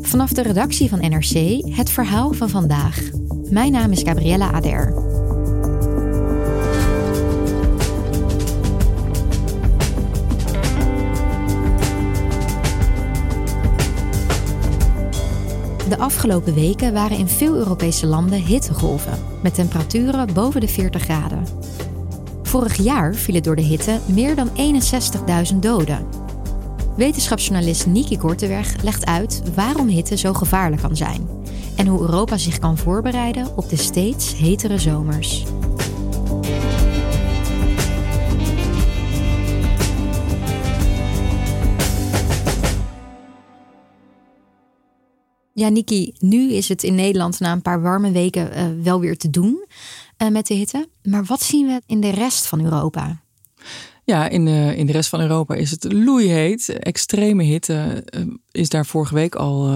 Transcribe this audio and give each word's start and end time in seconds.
Vanaf 0.00 0.32
de 0.32 0.42
redactie 0.42 0.88
van 0.88 0.98
NRC 0.98 1.64
het 1.76 1.90
verhaal 1.90 2.32
van 2.32 2.48
vandaag. 2.48 3.10
Mijn 3.50 3.72
naam 3.72 3.90
is 3.90 4.02
Gabriella 4.02 4.52
Ader. 4.52 4.86
De 15.88 15.96
afgelopen 15.98 16.54
weken 16.54 16.92
waren 16.92 17.18
in 17.18 17.28
veel 17.28 17.56
Europese 17.56 18.06
landen 18.06 18.42
hittegolven 18.42 19.18
met 19.42 19.54
temperaturen 19.54 20.34
boven 20.34 20.60
de 20.60 20.68
40 20.68 21.02
graden. 21.02 21.44
Vorig 22.42 22.76
jaar 22.76 23.14
vielen 23.14 23.42
door 23.42 23.56
de 23.56 23.62
hitte 23.62 23.98
meer 24.06 24.34
dan 24.34 24.48
61.000 25.52 25.56
doden. 25.56 26.19
Wetenschapsjournalist 26.96 27.86
Niki 27.86 28.18
Kortenberg 28.18 28.82
legt 28.82 29.06
uit 29.06 29.42
waarom 29.54 29.88
hitte 29.88 30.16
zo 30.16 30.32
gevaarlijk 30.32 30.82
kan 30.82 30.96
zijn 30.96 31.28
en 31.76 31.86
hoe 31.86 32.00
Europa 32.00 32.36
zich 32.36 32.58
kan 32.58 32.78
voorbereiden 32.78 33.56
op 33.56 33.68
de 33.68 33.76
steeds 33.76 34.36
hetere 34.36 34.78
zomers. 34.78 35.44
Ja, 45.52 45.68
Niki, 45.68 46.14
nu 46.18 46.52
is 46.52 46.68
het 46.68 46.82
in 46.82 46.94
Nederland 46.94 47.40
na 47.40 47.52
een 47.52 47.62
paar 47.62 47.82
warme 47.82 48.10
weken 48.10 48.58
uh, 48.58 48.84
wel 48.84 49.00
weer 49.00 49.16
te 49.16 49.30
doen 49.30 49.64
uh, 50.18 50.28
met 50.28 50.46
de 50.46 50.54
hitte. 50.54 50.88
Maar 51.02 51.24
wat 51.24 51.42
zien 51.42 51.66
we 51.66 51.82
in 51.86 52.00
de 52.00 52.10
rest 52.10 52.46
van 52.46 52.64
Europa? 52.64 53.22
Ja, 54.04 54.28
in 54.28 54.44
de, 54.44 54.72
in 54.76 54.86
de 54.86 54.92
rest 54.92 55.08
van 55.08 55.20
Europa 55.20 55.54
is 55.54 55.70
het 55.70 55.92
loeiheet. 55.92 56.68
Extreme 56.68 57.42
hitte 57.42 58.04
uh, 58.16 58.20
is 58.50 58.68
daar 58.68 58.86
vorige 58.86 59.14
week 59.14 59.34
al 59.34 59.68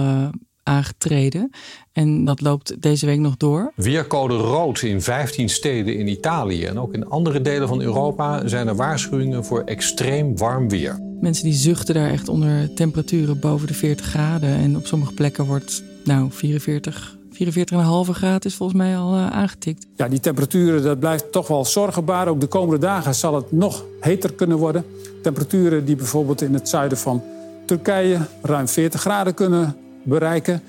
aangetreden. 0.65 1.49
En 1.91 2.25
dat 2.25 2.41
loopt 2.41 2.81
deze 2.81 3.05
week 3.05 3.19
nog 3.19 3.37
door. 3.37 3.71
Weercode 3.75 4.33
rood 4.33 4.81
in 4.81 5.01
15 5.01 5.49
steden 5.49 5.97
in 5.97 6.07
Italië. 6.07 6.65
En 6.65 6.79
ook 6.79 6.93
in 6.93 7.07
andere 7.07 7.41
delen 7.41 7.67
van 7.67 7.81
Europa 7.81 8.47
zijn 8.47 8.67
er 8.67 8.75
waarschuwingen 8.75 9.45
voor 9.45 9.63
extreem 9.63 10.37
warm 10.37 10.69
weer. 10.69 10.99
Mensen 11.21 11.45
die 11.45 11.53
zuchten 11.53 11.95
daar 11.95 12.09
echt 12.09 12.29
onder 12.29 12.73
temperaturen 12.73 13.39
boven 13.39 13.67
de 13.67 13.73
40 13.73 14.05
graden. 14.05 14.49
En 14.49 14.75
op 14.75 14.85
sommige 14.85 15.13
plekken 15.13 15.45
wordt 15.45 15.83
nou 16.03 16.31
44, 16.31 17.17
44,5 17.35 18.11
graden 18.11 18.49
is 18.49 18.55
volgens 18.55 18.77
mij 18.77 18.97
al 18.97 19.15
uh, 19.15 19.27
aangetikt. 19.27 19.85
Ja, 19.95 20.07
die 20.07 20.19
temperaturen 20.19 20.83
dat 20.83 20.99
blijft 20.99 21.31
toch 21.31 21.47
wel 21.47 21.65
zorgenbaar. 21.65 22.27
Ook 22.27 22.41
de 22.41 22.47
komende 22.47 22.79
dagen 22.85 23.15
zal 23.15 23.35
het 23.35 23.51
nog 23.51 23.85
heter 23.99 24.33
kunnen 24.33 24.57
worden. 24.57 24.85
Temperaturen 25.21 25.85
die 25.85 25.95
bijvoorbeeld 25.95 26.41
in 26.41 26.53
het 26.53 26.69
zuiden 26.69 26.97
van 26.97 27.23
Turkije 27.65 28.19
ruim 28.41 28.67
40 28.67 29.01
graden 29.01 29.33
kunnen 29.33 29.75
bereiken. 30.03 30.61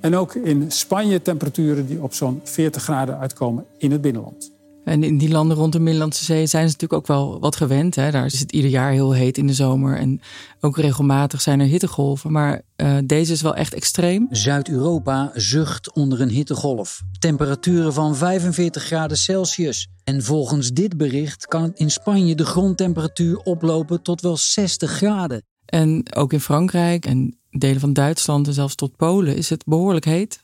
En 0.00 0.16
ook 0.16 0.34
in 0.34 0.70
Spanje 0.70 1.22
temperaturen 1.22 1.86
die 1.86 2.02
op 2.02 2.14
zo'n 2.14 2.40
40 2.44 2.82
graden 2.82 3.18
uitkomen 3.18 3.64
in 3.78 3.92
het 3.92 4.00
binnenland. 4.00 4.53
En 4.84 5.02
in 5.02 5.18
die 5.18 5.28
landen 5.28 5.56
rond 5.56 5.72
de 5.72 5.80
Middellandse 5.80 6.24
Zee 6.24 6.46
zijn 6.46 6.68
ze 6.68 6.72
natuurlijk 6.72 6.92
ook 6.92 7.06
wel 7.06 7.40
wat 7.40 7.56
gewend. 7.56 7.94
Hè? 7.94 8.10
Daar 8.10 8.24
is 8.24 8.40
het 8.40 8.52
ieder 8.52 8.70
jaar 8.70 8.90
heel 8.90 9.12
heet 9.12 9.38
in 9.38 9.46
de 9.46 9.54
zomer. 9.54 9.98
En 9.98 10.20
ook 10.60 10.76
regelmatig 10.76 11.40
zijn 11.40 11.60
er 11.60 11.66
hittegolven. 11.66 12.32
Maar 12.32 12.62
uh, 12.76 12.96
deze 13.04 13.32
is 13.32 13.42
wel 13.42 13.54
echt 13.54 13.74
extreem. 13.74 14.26
Zuid-Europa 14.30 15.30
zucht 15.34 15.92
onder 15.92 16.20
een 16.20 16.28
hittegolf. 16.28 17.02
Temperaturen 17.18 17.92
van 17.92 18.16
45 18.16 18.82
graden 18.82 19.16
Celsius. 19.16 19.88
En 20.04 20.22
volgens 20.22 20.72
dit 20.72 20.96
bericht 20.96 21.46
kan 21.46 21.70
in 21.74 21.90
Spanje 21.90 22.34
de 22.34 22.44
grondtemperatuur 22.44 23.36
oplopen 23.36 24.02
tot 24.02 24.20
wel 24.20 24.36
60 24.36 24.90
graden. 24.90 25.42
En 25.64 26.14
ook 26.14 26.32
in 26.32 26.40
Frankrijk 26.40 27.06
en 27.06 27.38
delen 27.50 27.80
van 27.80 27.92
Duitsland 27.92 28.46
en 28.46 28.52
zelfs 28.52 28.74
tot 28.74 28.96
Polen 28.96 29.36
is 29.36 29.50
het 29.50 29.64
behoorlijk 29.64 30.04
heet. 30.04 30.40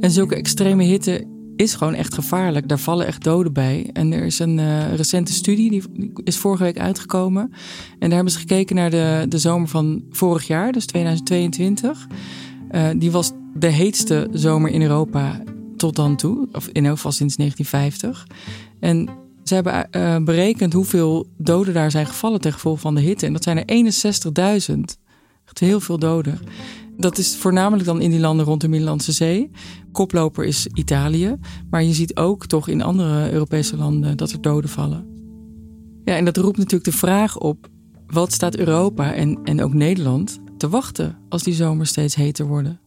En 0.00 0.10
zulke 0.10 0.34
extreme 0.34 0.84
hitte 0.84 1.35
is 1.56 1.74
gewoon 1.74 1.94
echt 1.94 2.14
gevaarlijk. 2.14 2.68
Daar 2.68 2.78
vallen 2.78 3.06
echt 3.06 3.24
doden 3.24 3.52
bij. 3.52 3.90
En 3.92 4.12
er 4.12 4.24
is 4.24 4.38
een 4.38 4.58
uh, 4.58 4.94
recente 4.94 5.32
studie, 5.32 5.70
die 5.70 5.82
is 6.24 6.36
vorige 6.36 6.62
week 6.62 6.78
uitgekomen. 6.78 7.42
En 7.98 7.98
daar 7.98 8.14
hebben 8.14 8.32
ze 8.32 8.38
gekeken 8.38 8.76
naar 8.76 8.90
de, 8.90 9.26
de 9.28 9.38
zomer 9.38 9.68
van 9.68 10.04
vorig 10.10 10.46
jaar, 10.46 10.72
dus 10.72 10.86
2022. 10.86 12.06
Uh, 12.70 12.88
die 12.96 13.10
was 13.10 13.32
de 13.54 13.66
heetste 13.66 14.28
zomer 14.32 14.70
in 14.70 14.82
Europa 14.82 15.42
tot 15.76 15.96
dan 15.96 16.16
toe. 16.16 16.48
Of 16.52 16.68
in 16.72 16.84
elk 16.86 16.96
geval 16.96 17.12
sinds 17.12 17.36
1950. 17.36 18.26
En 18.80 19.08
ze 19.44 19.54
hebben 19.54 19.88
uh, 19.90 20.16
berekend 20.24 20.72
hoeveel 20.72 21.26
doden 21.36 21.74
daar 21.74 21.90
zijn 21.90 22.06
gevallen 22.06 22.40
ten 22.40 22.52
gevolge 22.52 22.80
van 22.80 22.94
de 22.94 23.00
hitte. 23.00 23.26
En 23.26 23.32
dat 23.32 23.42
zijn 23.42 23.64
er 23.64 23.92
61.000. 24.70 24.80
Echt 25.44 25.58
heel 25.58 25.80
veel 25.80 25.98
doden. 25.98 26.38
Dat 26.96 27.18
is 27.18 27.36
voornamelijk 27.36 27.84
dan 27.84 28.00
in 28.00 28.10
die 28.10 28.20
landen 28.20 28.46
rond 28.46 28.60
de 28.60 28.68
Middellandse 28.68 29.12
Zee. 29.12 29.50
Koploper 29.92 30.44
is 30.44 30.66
Italië. 30.74 31.36
Maar 31.70 31.82
je 31.82 31.92
ziet 31.92 32.16
ook 32.16 32.46
toch 32.46 32.68
in 32.68 32.82
andere 32.82 33.32
Europese 33.32 33.76
landen 33.76 34.16
dat 34.16 34.30
er 34.30 34.40
doden 34.40 34.70
vallen. 34.70 35.06
Ja, 36.04 36.16
en 36.16 36.24
dat 36.24 36.36
roept 36.36 36.56
natuurlijk 36.56 36.84
de 36.84 36.96
vraag 36.96 37.38
op: 37.38 37.68
wat 38.06 38.32
staat 38.32 38.56
Europa 38.56 39.14
en, 39.14 39.38
en 39.44 39.62
ook 39.62 39.72
Nederland 39.72 40.38
te 40.56 40.68
wachten 40.68 41.18
als 41.28 41.42
die 41.42 41.54
zomers 41.54 41.90
steeds 41.90 42.14
heter 42.14 42.46
worden? 42.46 42.80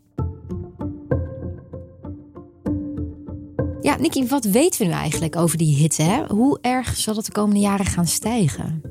Ja, 3.81 3.95
Nicky, 3.95 4.27
wat 4.27 4.45
weten 4.45 4.81
we 4.81 4.87
nu 4.87 4.91
eigenlijk 4.91 5.35
over 5.35 5.57
die 5.57 5.75
hitte? 5.75 6.01
Hè? 6.01 6.25
Hoe 6.27 6.57
erg 6.61 6.97
zal 6.97 7.15
het 7.15 7.25
de 7.25 7.31
komende 7.31 7.59
jaren 7.59 7.85
gaan 7.85 8.07
stijgen? 8.07 8.81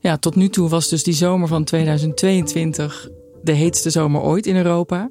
Ja, 0.00 0.16
tot 0.16 0.34
nu 0.34 0.48
toe 0.48 0.68
was 0.68 0.88
dus 0.88 1.02
die 1.02 1.14
zomer 1.14 1.48
van 1.48 1.64
2022 1.64 3.08
de 3.42 3.52
heetste 3.52 3.90
zomer 3.90 4.20
ooit 4.20 4.46
in 4.46 4.56
Europa. 4.56 5.10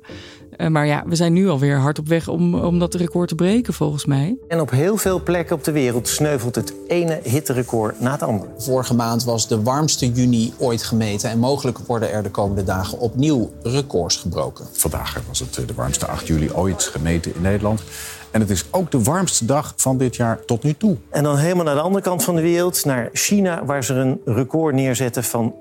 Uh, 0.58 0.68
maar 0.68 0.86
ja, 0.86 1.04
we 1.06 1.16
zijn 1.16 1.34
nu 1.34 1.50
alweer 1.50 1.78
hard 1.78 2.00
op 2.00 2.08
weg 2.08 2.28
om, 2.28 2.56
om 2.56 2.80
dat 2.80 2.94
record 2.94 3.28
te 3.28 3.36
breken, 3.36 3.74
volgens 3.74 4.06
mij. 4.06 4.38
En 4.48 4.62
op 4.62 4.72
heel 4.72 4.98
veel 4.98 5.24
plekken 5.24 5.56
op 5.56 5.64
de 5.64 5.72
wereld 5.72 6.08
sneuvelt 6.08 6.56
het 6.56 6.74
ene 6.88 7.20
hitterecord 7.24 8.00
na 8.00 8.12
het 8.12 8.24
andere. 8.24 8.52
Vorige 8.58 8.96
maand 8.96 9.24
was 9.24 9.48
de 9.48 9.62
warmste 9.64 10.12
juni 10.12 10.54
ooit 10.58 10.84
gemeten. 10.84 11.30
En 11.30 11.40
mogelijk 11.40 11.78
worden 11.78 12.12
er 12.12 12.24
de 12.24 12.30
komende 12.30 12.64
dagen 12.64 13.00
opnieuw 13.00 13.52
records 13.64 14.18
gebroken. 14.18 14.66
Vandaag 14.72 15.22
was 15.28 15.40
het 15.40 15.54
de 15.54 15.74
warmste 15.76 16.08
8 16.08 16.28
juli 16.28 16.52
ooit 16.52 16.84
gemeten 16.84 17.36
in 17.36 17.42
Nederland. 17.42 17.84
En 18.32 18.40
het 18.40 18.50
is 18.50 18.66
ook 18.72 18.92
de 18.92 19.04
warmste 19.04 19.46
dag 19.46 19.74
van 19.76 19.98
dit 19.98 20.16
jaar 20.16 20.46
tot 20.46 20.64
nu 20.64 20.74
toe. 20.74 20.98
En 21.10 21.24
dan 21.24 21.38
helemaal 21.38 21.66
naar 21.66 21.76
de 21.76 21.82
andere 21.82 22.04
kant 22.04 22.24
van 22.24 22.36
de 22.36 22.42
wereld, 22.42 22.86
naar 22.86 23.10
China, 23.14 23.66
waar 23.66 23.84
ze 23.84 23.94
een 23.94 24.22
record 24.26 24.76
neerzetten 24.76 25.24
van 25.24 25.56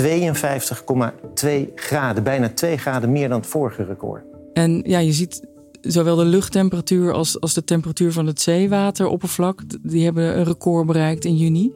52,2 0.00 1.74
graden. 1.74 2.22
Bijna 2.22 2.48
2 2.48 2.76
graden 2.76 3.12
meer 3.12 3.28
dan 3.28 3.38
het 3.40 3.48
vorige 3.48 3.84
record. 3.84 4.24
En 4.52 4.82
ja, 4.86 4.98
je 4.98 5.12
ziet 5.12 5.46
zowel 5.80 6.16
de 6.16 6.24
luchttemperatuur 6.24 7.12
als, 7.12 7.40
als 7.40 7.54
de 7.54 7.64
temperatuur 7.64 8.12
van 8.12 8.26
het 8.26 8.40
zeewateroppervlak. 8.40 9.62
Die 9.82 10.04
hebben 10.04 10.38
een 10.38 10.44
record 10.44 10.86
bereikt 10.86 11.24
in 11.24 11.36
juni. 11.36 11.72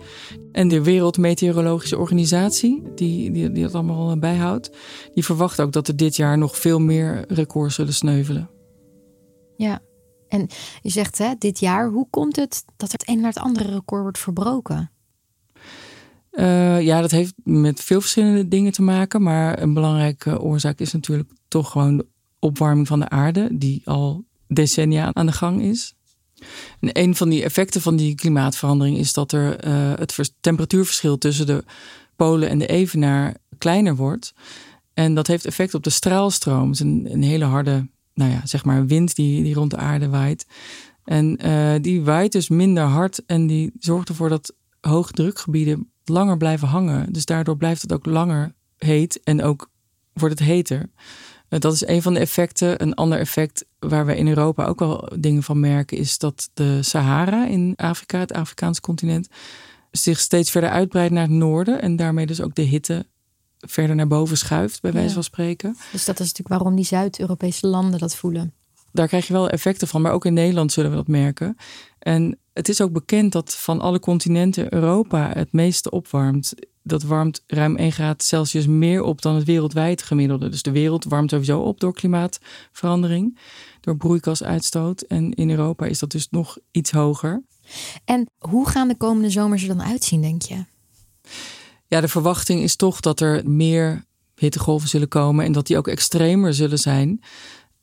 En 0.53 0.69
de 0.69 0.83
Wereldmeteorologische 0.83 1.99
Organisatie, 1.99 2.83
die, 2.95 3.31
die, 3.31 3.53
die 3.53 3.63
dat 3.63 3.75
allemaal 3.75 4.19
bijhoudt, 4.19 4.71
die 5.15 5.25
verwacht 5.25 5.61
ook 5.61 5.73
dat 5.73 5.89
er 5.89 5.97
dit 5.97 6.17
jaar 6.17 6.39
nog 6.39 6.57
veel 6.57 6.79
meer 6.79 7.25
records 7.29 7.75
zullen 7.75 7.95
sneuvelen. 7.95 8.51
Ja, 9.57 9.81
en 10.29 10.47
je 10.83 10.91
zegt 10.91 11.19
hè, 11.19 11.35
dit 11.39 11.59
jaar, 11.59 11.89
hoe 11.89 12.07
komt 12.11 12.37
het 12.37 12.65
dat 12.77 12.93
het 12.93 13.09
een 13.09 13.21
naar 13.21 13.33
het 13.33 13.43
andere 13.43 13.73
record 13.73 14.03
wordt 14.03 14.19
verbroken? 14.19 14.91
Uh, 16.37 16.81
ja, 16.81 17.00
dat 17.00 17.11
heeft 17.11 17.35
met 17.44 17.81
veel 17.81 18.00
verschillende 18.00 18.49
dingen 18.49 18.73
te 18.73 18.83
maken. 18.83 19.23
Maar 19.23 19.62
een 19.62 19.75
belangrijke 19.75 20.41
oorzaak 20.41 20.79
is 20.79 20.93
natuurlijk 20.93 21.31
toch 21.49 21.71
gewoon 21.71 21.97
de 21.97 22.06
opwarming 22.38 22.87
van 22.87 23.00
de 23.00 23.09
aarde, 23.09 23.49
die 23.53 23.83
al 23.85 24.25
decennia 24.49 25.11
aan 25.12 25.27
de 25.27 25.33
gang 25.33 25.62
is. 25.62 25.94
En 26.81 26.91
een 26.93 27.17
van 27.17 27.29
die 27.29 27.44
effecten 27.44 27.81
van 27.81 27.97
die 27.97 28.15
klimaatverandering 28.15 28.99
is 28.99 29.12
dat 29.12 29.33
er 29.33 29.67
uh, 29.67 29.93
het 29.99 30.33
temperatuurverschil 30.41 31.19
tussen 31.19 31.47
de 31.47 31.65
polen 32.17 32.49
en 32.49 32.59
de 32.59 32.67
evenaar 32.67 33.37
kleiner 33.59 33.97
wordt. 33.97 34.35
En 34.94 35.15
dat 35.15 35.27
heeft 35.27 35.47
effect 35.47 35.75
op 35.75 35.82
de 35.82 35.91
straalstroom. 35.91 36.71
Het 36.71 36.75
is 36.75 36.81
een, 36.81 37.09
een 37.11 37.23
hele 37.23 37.44
harde, 37.44 37.89
nou 38.15 38.31
ja, 38.31 38.41
zeg 38.44 38.65
maar 38.65 38.87
wind 38.87 39.15
die, 39.15 39.43
die 39.43 39.55
rond 39.55 39.71
de 39.71 39.77
aarde 39.77 40.09
waait. 40.09 40.47
En 41.05 41.47
uh, 41.47 41.75
die 41.81 42.03
waait 42.03 42.32
dus 42.32 42.49
minder 42.49 42.85
hard 42.85 43.23
en 43.27 43.47
die 43.47 43.73
zorgt 43.79 44.09
ervoor 44.09 44.29
dat 44.29 44.55
hoogdrukgebieden 44.81 45.91
langer 46.08 46.37
blijven 46.37 46.69
hangen. 46.69 47.12
Dus 47.12 47.25
daardoor 47.25 47.56
blijft 47.56 47.82
het 47.82 47.93
ook 47.93 48.06
langer 48.06 48.55
heet 48.76 49.20
en 49.23 49.43
ook 49.43 49.70
wordt 50.12 50.38
het 50.38 50.49
heter. 50.49 50.91
Uh, 51.49 51.61
dat 51.61 51.73
is 51.73 51.87
een 51.87 52.03
van 52.03 52.14
de 52.14 52.20
effecten. 52.20 52.82
Een 52.82 52.94
ander 52.94 53.19
effect 53.19 53.64
waar 53.79 54.06
we 54.06 54.17
in 54.17 54.29
Europa 54.29 54.64
ook 54.67 54.79
wel 54.79 55.08
dingen 55.19 55.43
van 55.43 55.61
merken, 55.61 55.99
is 55.99 56.19
dat 56.19 56.50
de 56.55 56.82
Sahara 56.82 57.47
in 57.47 57.73
Afrika, 57.76 58.19
het 58.19 58.32
Afrikaanse 58.32 58.81
continent, 58.81 59.29
zich 59.91 60.20
steeds 60.20 60.50
verder 60.50 60.70
uitbreidt 60.70 61.12
naar 61.12 61.23
het 61.23 61.31
noorden 61.31 61.82
en 61.82 61.97
daarmee 61.97 62.26
dus 62.26 62.41
ook 62.41 62.55
de 62.55 62.62
hitte 62.62 63.06
verder 63.58 63.97
naar 63.97 64.06
boven 64.06 64.37
schuift, 64.37 64.81
bij 64.81 64.93
wijze 64.93 65.14
van 65.14 65.23
spreken. 65.23 65.76
Dus 65.93 66.05
dat 66.05 66.20
is 66.20 66.26
natuurlijk 66.26 66.49
waarom 66.49 66.76
die 66.76 66.85
Zuid-Europese 66.85 67.67
landen 67.67 67.99
dat 67.99 68.17
voelen. 68.17 68.55
Daar 68.96 69.08
krijg 69.08 69.26
je 69.26 69.32
wel 69.32 69.48
effecten 69.48 69.88
van, 69.88 70.02
maar 70.02 70.12
ook 70.12 70.25
in 70.25 70.34
Nederland 70.34 70.72
zullen 70.72 70.90
we 70.90 70.96
dat 70.96 71.08
merken. 71.08 71.56
En 71.98 72.38
het 72.52 72.69
is 72.69 72.81
ook 72.81 72.93
bekend 72.93 73.32
dat 73.32 73.56
van 73.56 73.81
alle 73.81 73.98
continenten 73.98 74.75
Europa 74.75 75.31
het 75.34 75.52
meeste 75.52 75.90
opwarmt. 75.90 76.54
Dat 76.82 77.02
warmt 77.02 77.43
ruim 77.46 77.76
1 77.76 77.93
graad 77.93 78.22
Celsius 78.22 78.66
meer 78.66 79.02
op 79.02 79.22
dan 79.22 79.34
het 79.34 79.44
wereldwijd 79.44 80.02
gemiddelde. 80.02 80.48
Dus 80.48 80.62
de 80.62 80.70
wereld 80.70 81.04
warmt 81.04 81.31
sowieso 81.31 81.60
op 81.60 81.81
door 81.81 81.93
klimaatverandering, 81.93 83.38
door 83.81 83.96
broeikasuitstoot. 83.96 85.02
En 85.02 85.32
in 85.32 85.50
Europa 85.50 85.87
is 85.87 85.98
dat 85.98 86.10
dus 86.10 86.28
nog 86.31 86.58
iets 86.70 86.90
hoger. 86.90 87.43
En 88.04 88.26
hoe 88.38 88.69
gaan 88.69 88.88
de 88.88 88.96
komende 88.96 89.31
zomers 89.31 89.62
er 89.62 89.76
dan 89.76 89.82
uitzien, 89.82 90.20
denk 90.20 90.43
je? 90.43 90.64
Ja, 91.87 92.00
de 92.00 92.08
verwachting 92.08 92.62
is 92.62 92.76
toch 92.76 93.00
dat 93.00 93.20
er 93.20 93.48
meer 93.50 94.04
hittegolven 94.34 94.88
zullen 94.88 95.08
komen 95.08 95.44
en 95.44 95.52
dat 95.52 95.66
die 95.66 95.76
ook 95.76 95.88
extremer 95.88 96.54
zullen 96.54 96.78
zijn. 96.78 97.20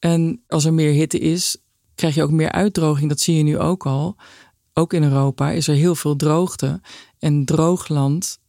En 0.04 0.44
als 0.48 0.66
er 0.66 0.74
meer 0.74 0.92
hitte 0.92 1.20
is, 1.20 1.58
krijg 1.96 2.16
je 2.16 2.24
ook 2.24 2.32
meer 2.32 2.52
uitdroging. 2.52 3.10
Dat 3.10 3.20
zie 3.20 3.38
je 3.38 3.44
nu 3.44 3.60
ook 3.60 3.86
al. 3.86 4.16
Ook 4.74 4.94
in 4.94 5.04
Europa 5.04 5.52
is 5.52 5.68
er 5.68 5.76
heel 5.76 5.96
veel 5.96 6.16
droogte. 6.16 6.82
En 7.20 7.46
droogland 7.46 8.40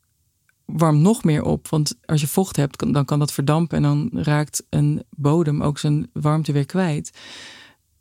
warmt 0.65 1.01
nog 1.01 1.25
meer 1.25 1.43
op. 1.43 1.69
Want 1.69 1.95
als 2.05 2.21
je 2.21 2.27
vocht 2.27 2.57
hebt, 2.57 2.93
dan 2.93 3.05
kan 3.05 3.19
dat 3.19 3.33
verdampen. 3.33 3.77
En 3.77 3.83
dan 3.83 4.11
raakt 4.13 4.67
een 4.71 5.03
bodem 5.11 5.63
ook 5.63 5.79
zijn 5.79 6.11
warmte 6.13 6.53
weer 6.53 6.67
kwijt. 6.67 7.19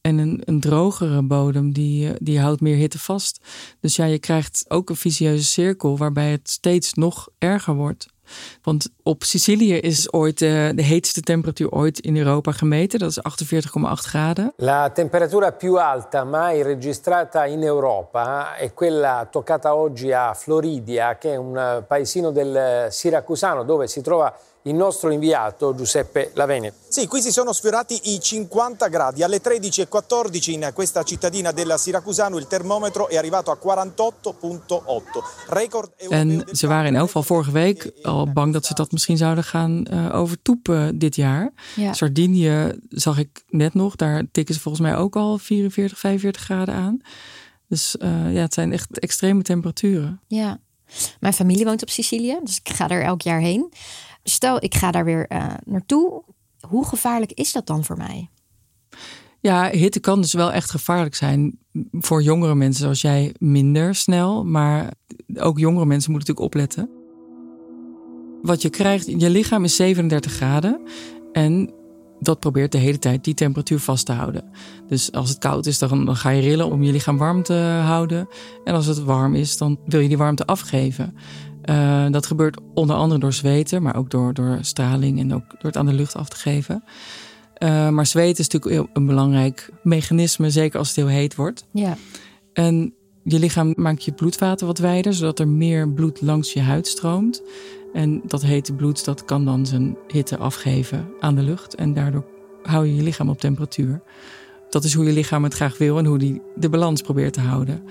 En 0.02 0.18
een, 0.18 0.42
een 0.46 0.60
drogere 0.60 1.22
bodem, 1.22 1.74
die, 1.74 2.10
eh, 2.10 2.16
die 2.20 2.40
houdt 2.40 2.62
meer 2.62 2.78
hitte 2.78 3.00
vast. 3.00 3.46
Dus 3.80 3.96
ja, 3.96 4.06
je 4.06 4.20
krijgt 4.20 4.66
ook 4.68 4.90
een 4.90 4.96
vicieuze 4.96 5.44
cirkel 5.44 5.98
waarbij 5.98 6.32
het 6.32 6.50
steeds 6.50 6.94
nog 6.94 7.30
erger 7.38 7.76
wordt. 7.76 8.13
Want 8.64 8.90
op 9.04 9.24
Sicilië 9.24 9.78
is 9.78 10.14
ooit 10.14 10.40
de, 10.40 10.72
de 10.76 10.84
heetste 10.84 11.22
temperatuur 11.22 11.70
ooit 11.70 12.00
in 12.00 12.18
Europa 12.18 12.52
gemeten. 12.52 13.00
Dat 13.00 13.10
is 13.10 13.20
48,8 13.20 14.10
graden. 14.10 14.54
La 14.56 14.90
temperatura 14.90 15.52
più 15.52 15.76
alta 15.76 16.24
mai 16.24 16.64
registrata 16.64 17.46
in 17.46 17.64
Europa 17.64 18.56
è 18.56 18.74
quella 18.74 19.28
toccata 19.32 19.76
oggi 19.76 20.12
a 20.12 20.34
Floridia, 20.34 21.18
che 21.18 21.34
è 21.34 21.36
un 21.36 21.84
paesino 21.88 22.32
del 22.32 22.88
Siracusano 22.90 23.64
dove 23.64 23.88
si 23.88 24.02
trova 24.02 24.34
il 24.64 24.76
nostro 24.76 25.12
inviato 25.12 25.76
Giuseppe 25.76 26.32
Laveni. 26.34 26.72
Sì, 26.88 27.08
qui 27.08 27.22
si 27.22 27.32
sono 27.32 27.54
sfiorati 27.54 28.00
i 28.04 28.20
50 28.20 28.88
gradi. 28.88 29.24
Alle 29.24 29.42
13.14 29.42 30.52
in 30.52 30.72
questa 30.74 31.04
cittadina 31.04 31.52
del 31.52 31.74
Siracusano 31.78 32.38
il 32.38 32.48
termometro 32.48 33.08
è 33.08 33.18
arrivato 33.18 33.52
a 33.52 33.58
48,8. 33.62 35.50
Record 35.50 35.92
en 36.10 36.44
ze 36.52 36.68
waren 36.68 36.88
in 36.88 36.96
elk 36.96 37.06
geval 37.06 37.24
vorige 37.24 37.52
week 37.52 37.92
al 38.02 38.32
bang 38.32 38.54
dat 38.54 38.66
ze 38.66 38.74
dat 38.74 38.92
misschien 38.92 39.18
zouden 39.18 39.44
gaan 39.44 39.88
uh, 39.92 40.16
overtoepen 40.16 41.00
dit 41.00 41.16
jaar. 41.16 41.52
Ja. 41.76 41.94
Sardinië 41.94 42.80
zag 42.90 43.18
ik 43.18 43.44
net 43.50 43.74
nog, 43.74 43.96
daar 43.96 44.24
tikken 44.32 44.56
ze 44.56 44.62
volgens 44.62 44.84
mij 44.88 44.98
ook 44.98 45.16
al 45.16 45.38
44, 45.38 46.00
45 46.00 46.42
graden 46.42 46.76
aan. 46.76 47.02
Dus 47.68 47.96
uh, 48.00 48.34
ja, 48.34 48.42
het 48.42 48.54
zijn 48.54 48.74
echt 48.74 49.00
extreme 49.00 49.42
temperaturen. 49.42 50.22
Ja, 50.28 50.60
mijn 51.20 51.34
familie 51.34 51.66
woont 51.66 51.82
op 51.82 51.90
Sicilië, 51.90 52.40
dus 52.44 52.60
ik 52.64 52.70
ga 52.70 52.90
er 52.90 53.04
elk 53.04 53.22
jaar 53.22 53.40
heen. 53.40 53.72
Stel, 54.24 54.64
ik 54.64 54.76
ga 54.76 54.92
daar 54.92 55.06
weer 55.06 55.26
uh, 55.32 55.54
naartoe. 55.66 56.24
Hoe 56.68 56.86
gevaarlijk 56.88 57.32
is 57.32 57.52
dat 57.52 57.68
dan 57.68 57.84
voor 57.84 57.98
mij? 57.98 58.30
Ja, 59.40 59.70
hitte 59.70 60.00
kan 60.00 60.22
dus 60.22 60.34
wel 60.34 60.52
echt 60.52 60.72
gevaarlijk 60.72 61.16
zijn. 61.16 61.60
Voor 61.92 62.22
jongere 62.22 62.56
mensen 62.56 62.82
zoals 62.82 63.02
jij 63.02 63.36
minder 63.40 63.96
snel. 63.96 64.46
Maar 64.46 64.94
ook 65.36 65.60
jongere 65.60 65.86
mensen 65.86 66.12
moeten 66.12 66.34
natuurlijk 66.34 66.56
opletten. 66.56 66.90
Wat 68.42 68.62
je 68.62 68.70
krijgt, 68.70 69.06
je 69.06 69.30
lichaam 69.30 69.64
is 69.64 69.76
37 69.76 70.32
graden. 70.32 70.82
En 71.32 71.74
dat 72.20 72.40
probeert 72.40 72.72
de 72.72 72.78
hele 72.78 73.00
tijd 73.00 73.24
die 73.24 73.34
temperatuur 73.34 73.80
vast 73.80 74.06
te 74.06 74.12
houden. 74.12 74.50
Dus 74.88 75.12
als 75.12 75.30
het 75.30 75.38
koud 75.38 75.66
is, 75.66 75.80
dan 75.80 76.16
ga 76.16 76.30
je 76.30 76.42
rillen 76.42 76.72
om 76.72 76.84
je 76.84 76.92
lichaam 76.92 77.18
warm 77.18 77.44
te 77.44 77.82
houden. 77.84 78.28
En 78.64 78.74
als 78.74 78.86
het 78.86 79.04
warm 79.04 79.36
is, 79.36 79.58
dan 79.58 79.80
wil 79.86 80.00
je 80.00 80.08
die 80.08 80.18
warmte 80.18 80.46
afgeven. 80.46 81.16
Uh, 81.70 82.06
dat 82.10 82.26
gebeurt 82.26 82.60
onder 82.74 82.96
andere 82.96 83.20
door 83.20 83.34
zweten, 83.34 83.82
maar 83.82 83.96
ook 83.96 84.10
door, 84.10 84.34
door 84.34 84.58
straling 84.62 85.20
en 85.20 85.34
ook 85.34 85.44
door 85.50 85.60
het 85.62 85.78
aan 85.78 85.86
de 85.86 85.94
lucht 85.94 86.16
af 86.16 86.30
te 86.30 86.36
geven. 86.36 86.84
Uh, 87.64 87.90
maar 87.90 88.06
zweten 88.06 88.40
is 88.40 88.50
natuurlijk 88.50 88.90
een 88.94 89.06
belangrijk 89.06 89.70
mechanisme, 89.84 90.50
zeker 90.50 90.80
als 90.80 90.88
het 90.88 90.96
heel 90.96 91.08
heet 91.08 91.36
wordt. 91.36 91.66
Ja. 91.72 91.98
En 92.54 92.94
je 93.24 93.40
lichaam 93.40 93.74
maakt 93.76 94.04
je 94.04 94.12
bloedvaten 94.12 94.68
wat 94.68 94.78
wijder, 94.78 95.14
zodat 95.14 95.40
er 95.40 95.48
meer 95.48 95.90
bloed 95.90 96.22
langs 96.22 96.54
je 96.54 96.62
huid 96.62 96.88
stroomt. 96.88 97.42
En 97.94 98.22
dat 98.26 98.42
hete 98.42 98.74
bloed 98.74 99.06
dat 99.06 99.26
kan 99.26 99.46
dan 99.46 99.66
zijn 99.66 99.98
hitte 100.08 100.38
afgeven 100.38 101.08
aan 101.20 101.36
de 101.36 101.42
lucht. 101.42 101.76
En 101.76 101.94
daardoor 101.94 102.26
hou 102.64 102.86
je 102.86 102.96
je 102.96 103.04
lichaam 103.04 103.30
op 103.30 103.40
temperatuur. 103.40 104.02
Dat 104.74 104.84
is 104.84 104.94
hoe 104.94 105.06
je 105.06 105.12
lichaam 105.12 105.44
het 105.44 105.54
graag 105.54 105.78
wil 105.78 105.98
en 105.98 106.06
hoe 106.06 106.18
die 106.18 106.42
de 106.56 106.70
balans 106.70 107.02
probeert 107.02 107.34
te 107.34 107.40
houden. 107.40 107.84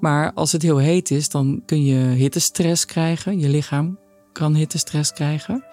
Maar 0.00 0.32
als 0.32 0.52
het 0.52 0.62
heel 0.62 0.78
heet 0.78 1.10
is, 1.10 1.28
dan 1.28 1.62
kun 1.66 1.84
je 1.84 1.96
hittestress 1.96 2.84
krijgen. 2.84 3.38
Je 3.38 3.48
lichaam 3.48 3.98
kan 4.32 4.54
hittestress 4.54 5.12
krijgen. 5.12 5.64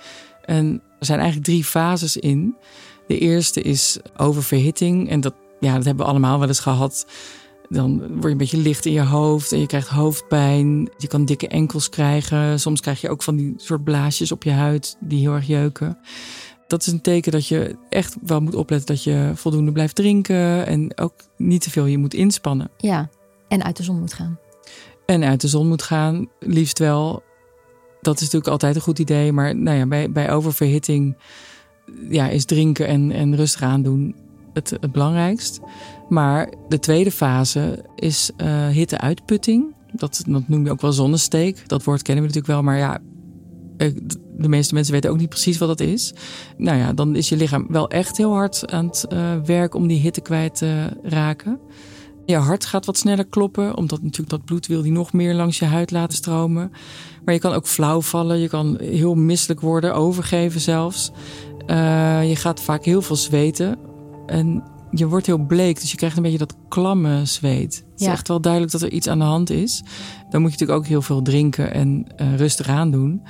En 0.45 0.81
er 0.99 1.05
zijn 1.05 1.19
eigenlijk 1.19 1.47
drie 1.47 1.63
fases 1.63 2.17
in. 2.17 2.55
De 3.07 3.17
eerste 3.17 3.61
is 3.61 3.99
oververhitting. 4.17 5.09
En 5.09 5.21
dat, 5.21 5.33
ja, 5.59 5.75
dat 5.75 5.85
hebben 5.85 6.05
we 6.05 6.11
allemaal 6.11 6.39
wel 6.39 6.47
eens 6.47 6.59
gehad. 6.59 7.05
Dan 7.69 7.99
word 7.99 8.23
je 8.23 8.29
een 8.29 8.37
beetje 8.37 8.57
licht 8.57 8.85
in 8.85 8.93
je 8.93 9.03
hoofd 9.03 9.51
en 9.51 9.59
je 9.59 9.67
krijgt 9.67 9.87
hoofdpijn. 9.87 10.89
Je 10.97 11.07
kan 11.07 11.25
dikke 11.25 11.47
enkels 11.47 11.89
krijgen. 11.89 12.59
Soms 12.59 12.81
krijg 12.81 13.01
je 13.01 13.09
ook 13.09 13.23
van 13.23 13.35
die 13.35 13.53
soort 13.57 13.83
blaasjes 13.83 14.31
op 14.31 14.43
je 14.43 14.51
huid 14.51 14.97
die 14.99 15.19
heel 15.19 15.33
erg 15.33 15.47
jeuken. 15.47 15.97
Dat 16.67 16.81
is 16.81 16.87
een 16.87 17.01
teken 17.01 17.31
dat 17.31 17.47
je 17.47 17.75
echt 17.89 18.15
wel 18.21 18.41
moet 18.41 18.55
opletten 18.55 18.87
dat 18.87 19.03
je 19.03 19.31
voldoende 19.33 19.71
blijft 19.71 19.95
drinken. 19.95 20.65
En 20.65 20.97
ook 20.97 21.13
niet 21.37 21.61
te 21.61 21.69
veel 21.69 21.85
je 21.85 21.97
moet 21.97 22.13
inspannen. 22.13 22.69
Ja, 22.77 23.09
en 23.47 23.63
uit 23.63 23.77
de 23.77 23.83
zon 23.83 23.99
moet 23.99 24.13
gaan. 24.13 24.39
En 25.05 25.23
uit 25.23 25.41
de 25.41 25.47
zon 25.47 25.67
moet 25.67 25.83
gaan, 25.83 26.27
liefst 26.39 26.79
wel. 26.79 27.23
Dat 28.01 28.15
is 28.15 28.21
natuurlijk 28.21 28.51
altijd 28.51 28.75
een 28.75 28.81
goed 28.81 28.99
idee. 28.99 29.31
Maar 29.31 29.55
nou 29.55 29.77
ja, 29.77 29.85
bij, 29.85 30.11
bij 30.11 30.31
oververhitting 30.31 31.17
ja, 32.09 32.29
is 32.29 32.45
drinken 32.45 32.87
en, 32.87 33.11
en 33.11 33.35
rustig 33.35 33.61
aandoen 33.61 34.15
het, 34.53 34.69
het 34.69 34.91
belangrijkst. 34.91 35.59
Maar 36.09 36.53
de 36.69 36.79
tweede 36.79 37.11
fase 37.11 37.85
is 37.95 38.31
uh, 38.37 38.67
hitteuitputting. 38.67 39.75
Dat, 39.91 40.23
dat 40.27 40.47
noem 40.47 40.65
je 40.65 40.71
ook 40.71 40.81
wel 40.81 40.91
zonnesteek. 40.91 41.69
Dat 41.69 41.83
woord 41.83 42.01
kennen 42.01 42.23
we 42.23 42.29
natuurlijk 42.29 42.53
wel, 42.53 42.63
maar 42.63 42.77
ja, 42.77 42.99
de 44.37 44.47
meeste 44.47 44.73
mensen 44.73 44.93
weten 44.93 45.09
ook 45.09 45.17
niet 45.17 45.29
precies 45.29 45.57
wat 45.57 45.67
dat 45.67 45.79
is. 45.79 46.13
Nou 46.57 46.77
ja, 46.77 46.93
dan 46.93 47.15
is 47.15 47.29
je 47.29 47.37
lichaam 47.37 47.65
wel 47.69 47.89
echt 47.89 48.17
heel 48.17 48.33
hard 48.33 48.71
aan 48.71 48.85
het 48.85 49.05
uh, 49.13 49.33
werk 49.45 49.75
om 49.75 49.87
die 49.87 49.99
hitte 49.99 50.21
kwijt 50.21 50.55
te 50.55 50.97
raken. 51.03 51.59
Je 52.25 52.35
hart 52.35 52.65
gaat 52.65 52.85
wat 52.85 52.97
sneller 52.97 53.25
kloppen, 53.25 53.77
omdat 53.77 54.01
natuurlijk 54.01 54.29
dat 54.29 54.45
bloed 54.45 54.67
wil 54.67 54.81
die 54.81 54.91
nog 54.91 55.13
meer 55.13 55.33
langs 55.33 55.59
je 55.59 55.65
huid 55.65 55.91
laten 55.91 56.17
stromen. 56.17 56.71
Maar 57.25 57.33
je 57.33 57.39
kan 57.39 57.53
ook 57.53 57.67
flauw 57.67 58.01
vallen, 58.01 58.39
je 58.39 58.49
kan 58.49 58.77
heel 58.79 59.15
misselijk 59.15 59.61
worden, 59.61 59.95
overgeven 59.95 60.61
zelfs. 60.61 61.11
Uh, 61.67 62.29
je 62.29 62.35
gaat 62.35 62.61
vaak 62.61 62.85
heel 62.85 63.01
veel 63.01 63.15
zweten 63.15 63.77
en 64.25 64.63
je 64.91 65.07
wordt 65.07 65.25
heel 65.25 65.45
bleek, 65.45 65.81
dus 65.81 65.91
je 65.91 65.97
krijgt 65.97 66.17
een 66.17 66.23
beetje 66.23 66.37
dat 66.37 66.55
klamme 66.69 67.25
zweet. 67.25 67.83
Het 67.91 68.01
is 68.01 68.07
echt 68.07 68.27
wel 68.27 68.41
duidelijk 68.41 68.71
dat 68.71 68.81
er 68.81 68.91
iets 68.91 69.07
aan 69.07 69.19
de 69.19 69.25
hand 69.25 69.49
is. 69.49 69.83
Dan 70.29 70.41
moet 70.41 70.51
je 70.51 70.57
natuurlijk 70.57 70.79
ook 70.79 70.87
heel 70.87 71.01
veel 71.01 71.21
drinken 71.21 71.73
en 71.73 72.05
uh, 72.21 72.35
rustig 72.35 72.67
aan 72.67 72.91
doen. 72.91 73.21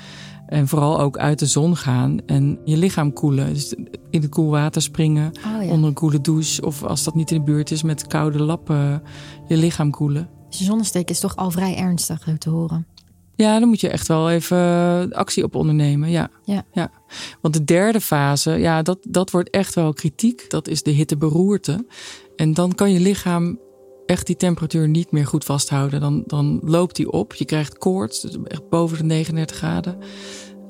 En 0.46 0.68
vooral 0.68 1.00
ook 1.00 1.18
uit 1.18 1.40
de 1.40 1.46
zon 1.46 1.76
gaan 1.76 2.20
en 2.26 2.60
je 2.66 2.78
lichaam 2.78 3.14
koelen. 3.14 3.54
Dus 3.54 3.74
in 4.10 4.22
het 4.22 4.30
koel 4.30 4.50
water 4.50 4.82
springen, 4.82 5.32
oh, 5.38 5.64
ja. 5.64 5.72
onder 5.72 5.88
een 5.88 5.94
koele 5.96 6.22
douche. 6.22 6.66
Of 6.66 6.84
als 6.84 7.04
dat 7.04 7.16
niet 7.16 7.32
in 7.32 7.38
de 7.38 7.44
buurt 7.44 7.72
is, 7.72 7.84
met 7.84 8.08
koude 8.08 8.44
lappen 8.44 9.04
je 9.48 9.58
lichaam 9.58 9.92
koelen. 9.92 10.30
Dus 10.50 10.62
zonnesteek 10.62 11.10
is 11.10 11.20
toch 11.20 11.36
al 11.36 11.52
vrij 11.52 11.76
ernstig 11.76 12.28
te 12.38 12.50
horen. 12.50 12.86
Ja, 13.36 13.60
dan 13.60 13.68
moet 13.68 13.82
je 13.82 13.90
echt 13.90 14.08
wel 14.08 14.30
even 14.30 15.14
actie 15.14 15.44
op 15.44 15.56
ondernemen. 15.56 16.10
Ja. 16.10 16.30
Ja. 16.44 16.64
ja. 16.72 16.92
Want 17.42 17.54
de 17.54 17.64
derde 17.64 18.02
fase, 18.02 18.52
ja, 18.52 18.82
dat, 18.82 18.98
dat 19.02 19.32
wordt 19.32 19.50
echt 19.50 19.76
wel 19.76 19.94
kritiek. 19.94 20.50
Dat 20.50 20.68
is 20.68 20.84
de 20.84 20.92
hitteberoerte. 20.92 21.86
En 22.36 22.54
dan 22.54 22.76
kan 22.76 22.92
je 22.92 23.00
lichaam 23.00 23.60
echt 24.06 24.26
die 24.26 24.36
temperatuur 24.36 24.88
niet 24.88 25.12
meer 25.12 25.26
goed 25.26 25.46
vasthouden. 25.46 26.00
Dan, 26.00 26.24
dan 26.26 26.60
loopt 26.64 26.96
die 26.96 27.12
op. 27.12 27.34
Je 27.34 27.46
krijgt 27.46 27.78
koorts, 27.78 28.22
dus 28.22 28.38
echt 28.44 28.70
boven 28.70 28.98
de 28.98 29.04
39 29.04 29.56
graden. 29.58 29.98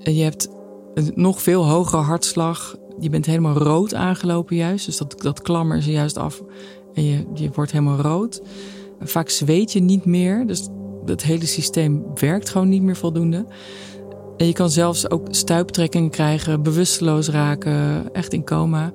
En 0.03 0.15
je 0.15 0.23
hebt 0.23 0.49
een 0.93 1.11
nog 1.15 1.41
veel 1.41 1.65
hogere 1.65 2.01
hartslag. 2.01 2.75
Je 2.99 3.09
bent 3.09 3.25
helemaal 3.25 3.57
rood 3.57 3.93
aangelopen 3.93 4.55
juist. 4.55 4.85
Dus 4.85 4.97
dat, 4.97 5.21
dat 5.21 5.41
klammer 5.41 5.81
ze 5.81 5.91
juist 5.91 6.17
af. 6.17 6.43
En 6.93 7.03
je, 7.03 7.25
je 7.33 7.49
wordt 7.53 7.71
helemaal 7.71 7.99
rood. 7.99 8.41
Vaak 8.99 9.29
zweet 9.29 9.71
je 9.71 9.79
niet 9.79 10.05
meer. 10.05 10.47
Dus 10.47 10.67
het 11.05 11.23
hele 11.23 11.45
systeem 11.45 12.05
werkt 12.13 12.49
gewoon 12.49 12.69
niet 12.69 12.81
meer 12.81 12.95
voldoende. 12.95 13.45
En 14.37 14.47
je 14.47 14.53
kan 14.53 14.69
zelfs 14.69 15.09
ook 15.09 15.27
stuiptrekkingen 15.29 16.09
krijgen, 16.09 16.63
bewusteloos 16.63 17.29
raken, 17.29 18.13
echt 18.13 18.33
in 18.33 18.43
coma. 18.43 18.93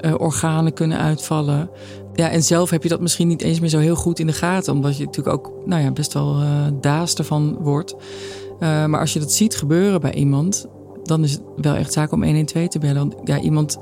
Uh, 0.00 0.14
organen 0.18 0.72
kunnen 0.72 0.98
uitvallen. 0.98 1.70
Ja, 2.14 2.30
en 2.30 2.42
zelf 2.42 2.70
heb 2.70 2.82
je 2.82 2.88
dat 2.88 3.00
misschien 3.00 3.28
niet 3.28 3.42
eens 3.42 3.60
meer 3.60 3.68
zo 3.68 3.78
heel 3.78 3.94
goed 3.94 4.18
in 4.18 4.26
de 4.26 4.32
gaten, 4.32 4.72
omdat 4.72 4.96
je 4.96 5.04
natuurlijk 5.04 5.36
ook 5.36 5.52
nou 5.66 5.82
ja, 5.82 5.90
best 5.90 6.12
wel 6.12 6.40
uh, 6.40 6.66
daas 6.80 7.14
ervan 7.14 7.56
wordt. 7.60 7.94
Uh, 7.94 8.86
maar 8.86 9.00
als 9.00 9.12
je 9.12 9.18
dat 9.18 9.32
ziet 9.32 9.56
gebeuren 9.56 10.00
bij 10.00 10.14
iemand, 10.14 10.66
dan 11.02 11.24
is 11.24 11.32
het 11.32 11.42
wel 11.56 11.74
echt 11.74 11.92
zaak 11.92 12.12
om 12.12 12.24
112 12.24 12.68
te 12.68 12.78
bellen. 12.78 12.96
Want 12.96 13.14
ja, 13.24 13.40
iemand, 13.40 13.78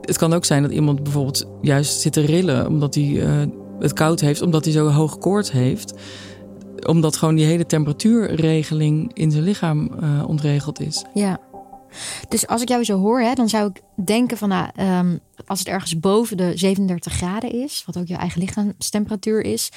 het 0.00 0.18
kan 0.18 0.32
ook 0.32 0.44
zijn 0.44 0.62
dat 0.62 0.72
iemand 0.72 1.02
bijvoorbeeld 1.02 1.46
juist 1.60 2.00
zit 2.00 2.12
te 2.12 2.20
rillen 2.20 2.66
omdat 2.66 2.94
hij 2.94 3.26
het 3.78 3.92
koud 3.92 4.20
heeft, 4.20 4.42
omdat 4.42 4.64
hij 4.64 4.72
zo 4.72 4.88
hoog 4.88 5.18
koorts 5.18 5.52
heeft 5.52 5.94
omdat 6.86 7.16
gewoon 7.16 7.34
die 7.34 7.44
hele 7.44 7.66
temperatuurregeling 7.66 9.10
in 9.14 9.30
zijn 9.30 9.44
lichaam 9.44 9.90
uh, 10.00 10.28
ontregeld 10.28 10.80
is. 10.80 11.04
Ja. 11.14 11.40
Dus 12.28 12.46
als 12.46 12.62
ik 12.62 12.68
jou 12.68 12.84
zo 12.84 12.98
hoor, 12.98 13.20
hè, 13.20 13.34
dan 13.34 13.48
zou 13.48 13.70
ik 13.70 14.04
denken 14.04 14.36
van 14.36 14.48
nou, 14.48 14.68
um, 14.80 15.20
als 15.46 15.58
het 15.58 15.68
ergens 15.68 15.98
boven 15.98 16.36
de 16.36 16.52
37 16.54 17.12
graden 17.12 17.52
is, 17.52 17.82
wat 17.86 17.98
ook 17.98 18.06
je 18.06 18.16
eigen 18.16 18.40
lichaamstemperatuur 18.40 19.40
is, 19.40 19.70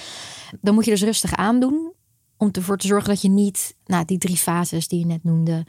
dan 0.61 0.73
moet 0.73 0.85
je 0.85 0.91
dus 0.91 1.03
rustig 1.03 1.35
aandoen 1.35 1.93
om 2.37 2.49
ervoor 2.51 2.77
te 2.77 2.87
zorgen 2.87 3.09
dat 3.09 3.21
je 3.21 3.29
niet, 3.29 3.75
nou, 3.85 4.05
die 4.05 4.17
drie 4.17 4.37
fases 4.37 4.87
die 4.87 4.99
je 4.99 5.05
net 5.05 5.23
noemde, 5.23 5.65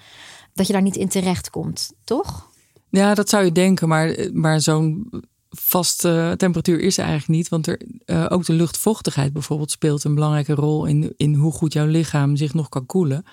dat 0.55 0.67
je 0.67 0.73
daar 0.73 0.83
niet 0.83 0.97
in 0.97 1.09
terecht 1.09 1.51
komt, 1.51 1.93
toch? 2.05 2.51
Ja, 2.89 3.15
dat 3.15 3.29
zou 3.29 3.45
je 3.45 3.53
denken, 3.53 3.89
maar, 3.89 4.29
maar 4.33 4.61
zo'n 4.61 5.11
vaste 5.51 6.35
temperatuur 6.37 6.81
is 6.81 6.99
er 6.99 7.05
eigenlijk 7.05 7.39
niet. 7.39 7.49
Want 7.49 7.67
er, 7.67 7.81
uh, 8.07 8.27
ook 8.29 8.45
de 8.45 8.53
luchtvochtigheid 8.53 9.33
bijvoorbeeld 9.33 9.71
speelt 9.71 10.05
een 10.05 10.15
belangrijke 10.15 10.55
rol 10.55 10.85
in, 10.85 11.15
in 11.17 11.35
hoe 11.35 11.53
goed 11.53 11.73
jouw 11.73 11.87
lichaam 11.87 12.37
zich 12.37 12.55
nog 12.55 12.69
kan 12.69 12.87
koelen. 12.87 13.25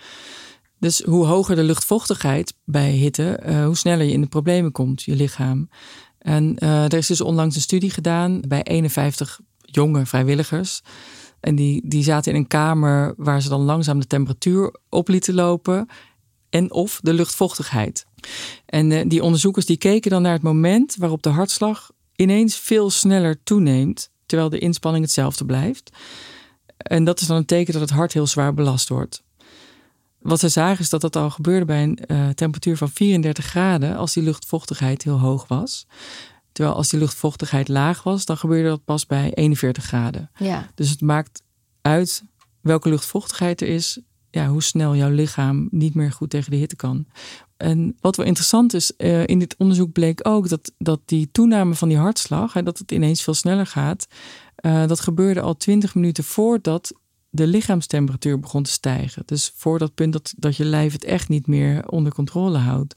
Dus 0.80 1.02
hoe 1.02 1.26
hoger 1.26 1.56
de 1.56 1.64
luchtvochtigheid 1.64 2.54
bij 2.66 2.92
hitte, 2.92 3.40
uh, 3.46 3.66
hoe 3.66 3.78
sneller 3.78 4.06
je 4.06 4.12
in 4.12 4.22
de 4.22 4.28
problemen 4.28 4.72
komt, 4.72 5.04
je 5.04 5.16
lichaam. 5.16 5.70
En 6.20 6.56
uh, 6.60 6.84
er 6.84 6.94
is 6.94 7.08
dus 7.08 7.22
onlangs 7.22 7.56
een 7.56 7.62
studie 7.62 7.90
gedaan 7.90 8.42
bij 8.48 8.64
51 8.64 9.40
jonge 9.62 10.06
vrijwilligers. 10.06 10.82
En 11.40 11.56
die, 11.56 11.88
die 11.88 12.04
zaten 12.04 12.32
in 12.32 12.38
een 12.38 12.48
kamer 12.48 13.14
waar 13.18 13.42
ze 13.42 13.50
dan 13.50 13.62
langzaam 13.62 14.00
de 14.00 14.08
temperatuur 14.08 14.76
op 14.90 15.08
lieten 15.08 15.34
lopen. 15.34 15.88
En 16.50 16.72
of 16.72 17.00
de 17.04 17.14
luchtvochtigheid. 17.14 18.06
En 18.66 19.08
die 19.08 19.24
onderzoekers 19.24 19.66
die 19.66 19.78
keken 19.78 20.12
dan 20.12 20.22
naar 20.22 20.34
het 20.34 20.42
moment 20.42 20.96
waarop 20.96 21.24
de 21.24 21.30
hartslag 21.30 21.92
ineens 22.18 22.58
veel 22.58 22.90
sneller 22.90 23.44
toeneemt, 23.44 24.12
terwijl 24.26 24.50
de 24.50 24.60
inspanning 24.60 25.04
hetzelfde 25.04 25.46
blijft. 25.46 25.92
En 26.78 27.04
dat 27.04 27.22
is 27.22 27.28
dan 27.28 27.38
een 27.38 27.46
teken 27.46 27.74
dat 27.74 27.82
het 27.82 27.92
hart 27.92 28.14
heel 28.14 28.28
zwaar 28.28 28.54
belast 28.54 28.90
wordt. 28.90 29.24
Wat 30.20 30.40
ze 30.40 30.50
zagen 30.50 30.80
is 30.80 30.90
dat 30.90 31.02
dat 31.02 31.16
al 31.16 31.30
gebeurde 31.30 31.66
bij 31.66 31.84
een 31.84 32.00
uh, 32.08 32.30
temperatuur 32.30 32.78
van 32.78 32.90
34 32.90 33.46
graden 33.46 33.98
als 33.98 34.14
die 34.14 34.24
luchtvochtigheid 34.24 35.04
heel 35.04 35.20
hoog 35.20 35.48
was. 35.48 35.88
Terwijl 36.52 36.76
als 36.76 36.90
die 36.90 37.00
luchtvochtigheid 37.00 37.68
laag 37.68 38.04
was, 38.04 38.26
dan 38.26 38.38
gebeurde 38.38 38.70
dat 38.70 38.84
pas 38.84 39.06
bij 39.06 39.34
41 39.34 39.84
graden. 39.84 40.32
Ja. 40.38 40.70
Dus 40.76 40.90
het 40.90 41.02
maakt 41.02 41.42
uit 41.82 42.24
welke 42.62 42.90
luchtvochtigheid 42.90 43.62
er 43.62 43.68
is, 43.68 44.00
ja, 44.32 44.48
hoe 44.48 44.64
snel 44.64 44.96
jouw 44.96 45.10
lichaam 45.10 45.68
niet 45.72 45.96
meer 45.96 46.12
goed 46.12 46.30
tegen 46.30 46.52
de 46.52 46.58
hitte 46.58 46.76
kan. 46.76 47.06
En 47.58 47.96
wat 48.00 48.16
wel 48.16 48.26
interessant 48.26 48.74
is, 48.74 48.92
uh, 48.98 49.28
in 49.28 49.40
dit 49.40 49.56
onderzoek 49.58 49.92
bleek 49.92 50.28
ook 50.28 50.50
dat, 50.50 50.72
dat 50.78 51.00
die 51.06 51.30
toename 51.32 51.76
van 51.76 51.88
die 51.88 51.98
hartslag, 51.98 52.54
hè, 52.54 52.64
dat 52.64 52.78
het 52.78 52.92
ineens 52.92 53.24
veel 53.24 53.34
sneller 53.34 53.66
gaat, 53.66 54.08
uh, 54.62 54.88
dat 54.88 55.00
gebeurde 55.00 55.42
al 55.42 55.58
20 55.58 55.96
minuten 55.96 56.24
voordat 56.24 56.94
de 57.30 57.48
lichaamstemperatuur 57.48 58.40
begon 58.40 58.64
te 58.64 58.72
stijgen. 58.72 59.24
Dus 59.26 59.54
voor 59.56 59.80
dat 59.80 59.94
punt 59.94 60.14
dat, 60.14 60.34
dat 60.38 60.56
je 60.56 60.66
lijf 60.66 60.94
het 60.94 61.04
echt 61.04 61.30
niet 61.30 61.48
meer 61.48 61.88
onder 61.90 62.14
controle 62.14 62.58
houdt. 62.58 62.96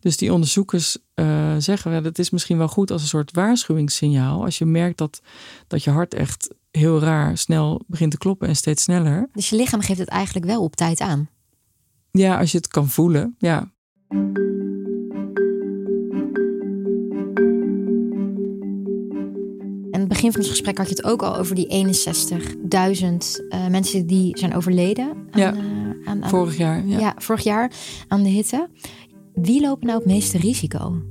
Dus 0.00 0.16
die 0.16 0.32
onderzoekers 0.32 0.98
uh, 1.14 1.54
zeggen, 1.58 2.02
dat 2.02 2.18
is 2.18 2.30
misschien 2.30 2.58
wel 2.58 2.68
goed 2.68 2.90
als 2.90 3.02
een 3.02 3.08
soort 3.08 3.32
waarschuwingssignaal. 3.32 4.44
Als 4.44 4.58
je 4.58 4.64
merkt 4.64 4.98
dat, 4.98 5.22
dat 5.66 5.84
je 5.84 5.90
hart 5.90 6.14
echt 6.14 6.54
heel 6.70 7.00
raar 7.00 7.38
snel 7.38 7.84
begint 7.86 8.10
te 8.10 8.18
kloppen 8.18 8.48
en 8.48 8.56
steeds 8.56 8.82
sneller. 8.82 9.28
Dus 9.32 9.50
je 9.50 9.56
lichaam 9.56 9.80
geeft 9.80 9.98
het 9.98 10.08
eigenlijk 10.08 10.46
wel 10.46 10.62
op 10.62 10.76
tijd 10.76 11.00
aan. 11.00 11.28
Ja, 12.10 12.38
als 12.38 12.52
je 12.52 12.56
het 12.56 12.68
kan 12.68 12.88
voelen, 12.88 13.34
ja. 13.38 13.72
In 19.90 20.06
het 20.06 20.08
begin 20.08 20.32
van 20.32 20.40
ons 20.40 20.50
gesprek 20.50 20.78
had 20.78 20.88
je 20.88 20.94
het 20.94 21.04
ook 21.04 21.22
al 21.22 21.36
over 21.36 21.54
die 21.54 21.86
61.000 21.86 22.66
uh, 23.48 23.66
mensen 23.66 24.06
die 24.06 24.38
zijn 24.38 24.54
overleden. 24.54 25.08
Aan, 25.30 25.40
ja, 25.40 25.54
uh, 25.54 25.60
aan, 26.04 26.24
aan, 26.24 26.30
vorig 26.30 26.56
jaar. 26.56 26.86
Ja. 26.86 26.98
ja. 26.98 27.14
vorig 27.16 27.42
jaar 27.42 27.72
aan 28.08 28.22
de 28.22 28.28
hitte. 28.28 28.68
Wie 29.34 29.60
lopen 29.60 29.86
nou 29.86 29.98
het 29.98 30.08
meeste 30.08 30.38
risico? 30.38 31.02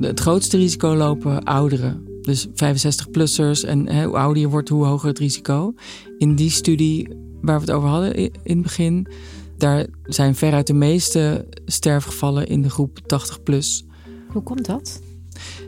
Het 0.00 0.20
grootste 0.20 0.56
risico 0.56 0.96
lopen 0.96 1.42
ouderen. 1.42 2.09
Dus 2.30 2.46
65-plussers. 2.48 3.68
En 3.68 3.88
hè, 3.88 4.04
hoe 4.04 4.16
ouder 4.16 4.42
je 4.42 4.48
wordt, 4.48 4.68
hoe 4.68 4.84
hoger 4.84 5.08
het 5.08 5.18
risico. 5.18 5.74
In 6.18 6.34
die 6.34 6.50
studie 6.50 7.08
waar 7.40 7.54
we 7.54 7.66
het 7.66 7.70
over 7.70 7.88
hadden 7.88 8.14
in 8.14 8.32
het 8.42 8.62
begin 8.62 9.06
daar 9.60 9.86
zijn 10.04 10.34
veruit 10.34 10.66
de 10.66 10.72
meeste 10.72 11.46
sterfgevallen 11.66 12.46
in 12.46 12.62
de 12.62 12.70
groep 12.70 12.98
80 13.06 13.42
plus. 13.42 13.84
Hoe 14.28 14.42
komt 14.42 14.66
dat? 14.66 15.02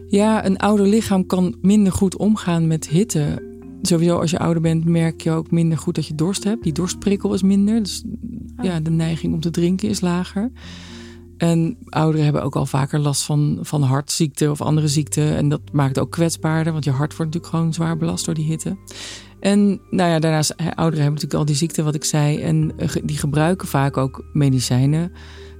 Ja, 0.09 0.47
een 0.47 0.57
ouder 0.57 0.87
lichaam 0.87 1.26
kan 1.26 1.57
minder 1.61 1.92
goed 1.92 2.16
omgaan 2.16 2.66
met 2.66 2.88
hitte. 2.88 3.50
Sowieso 3.83 4.19
als 4.19 4.31
je 4.31 4.38
ouder 4.38 4.62
bent 4.62 4.85
merk 4.85 5.21
je 5.21 5.31
ook 5.31 5.50
minder 5.50 5.78
goed 5.78 5.95
dat 5.95 6.07
je 6.07 6.14
dorst 6.14 6.45
hebt. 6.45 6.62
Die 6.62 6.73
dorstprikkel 6.73 7.35
is 7.35 7.42
minder. 7.42 7.83
Dus 7.83 8.04
oh. 8.57 8.64
ja, 8.64 8.81
de 8.81 8.90
neiging 8.90 9.35
om 9.35 9.40
te 9.40 9.50
drinken 9.50 9.88
is 9.88 10.00
lager. 10.00 10.50
En 11.42 11.76
ouderen 11.88 12.25
hebben 12.25 12.42
ook 12.42 12.56
al 12.56 12.66
vaker 12.66 12.99
last 12.99 13.22
van, 13.22 13.58
van 13.61 13.82
hartziekten 13.82 14.50
of 14.50 14.61
andere 14.61 14.88
ziekten. 14.88 15.37
En 15.37 15.49
dat 15.49 15.61
maakt 15.72 15.99
ook 15.99 16.11
kwetsbaarder, 16.11 16.72
want 16.72 16.84
je 16.84 16.90
hart 16.90 17.16
wordt 17.16 17.32
natuurlijk 17.32 17.54
gewoon 17.54 17.75
zwaar 17.75 17.96
belast 17.96 18.25
door 18.25 18.34
die 18.34 18.44
hitte. 18.44 18.76
En 19.40 19.80
nou 19.90 20.11
ja, 20.11 20.18
daarnaast, 20.18 20.56
ouderen 20.56 20.76
hebben 20.76 21.04
natuurlijk 21.04 21.34
al 21.34 21.44
die 21.44 21.54
ziekte, 21.54 21.82
wat 21.82 21.94
ik 21.94 22.04
zei. 22.04 22.40
En 22.40 22.72
eh, 22.76 22.88
die 23.04 23.16
gebruiken 23.16 23.68
vaak 23.68 23.96
ook 23.96 24.25
medicijnen 24.32 25.12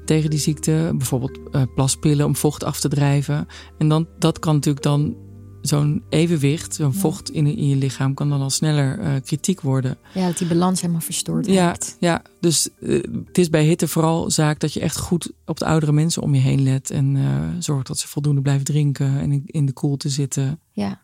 tegen 0.05 0.31
die 0.31 0.39
ziekte. 0.39 0.93
Bijvoorbeeld 0.97 1.39
uh, 1.53 1.62
plaspillen 1.75 2.27
om 2.27 2.37
vocht 2.37 2.65
af 2.65 2.81
te 2.81 2.89
drijven. 2.89 3.47
En 3.79 3.89
dan, 3.89 4.07
dat 4.19 4.39
kan 4.39 4.55
natuurlijk 4.55 4.85
dan 4.85 5.17
zo'n 5.62 6.02
evenwicht, 6.09 6.75
zo'n 6.75 6.95
vocht 6.95 7.31
in, 7.31 7.47
in 7.47 7.69
je 7.69 7.76
lichaam, 7.76 8.14
kan 8.14 8.28
dan 8.28 8.40
al 8.40 8.50
sneller 8.50 8.99
uh, 8.99 9.14
kritiek 9.25 9.61
worden. 9.61 9.97
Ja, 10.14 10.26
dat 10.26 10.38
die 10.38 10.47
balans 10.47 10.81
helemaal 10.81 11.02
verstoord 11.02 11.47
ja, 11.47 11.66
raakt. 11.66 11.97
Ja, 12.00 12.23
dus 12.40 12.69
uh, 12.81 13.02
het 13.26 13.38
is 13.38 13.50
bij 13.50 13.64
hitte 13.64 13.88
vooral 13.88 14.31
zaak 14.31 14.61
dat 14.61 14.73
je 14.73 14.81
echt 14.81 14.99
goed 14.99 15.33
op 15.47 15.59
de 15.59 15.64
oudere 15.64 15.92
mensen 15.92 16.23
om 16.23 16.35
je 16.35 16.40
heen 16.40 16.62
let. 16.62 16.90
En 16.90 17.14
uh, 17.14 17.49
zorgt 17.59 17.87
dat 17.87 17.99
ze 17.99 18.09
voldoende 18.09 18.40
blijven 18.40 18.64
drinken 18.64 19.19
en 19.19 19.33
in, 19.33 19.42
in 19.47 19.66
de 19.66 19.73
koelte 19.73 20.09
zitten. 20.09 20.61
Ja. 20.73 21.00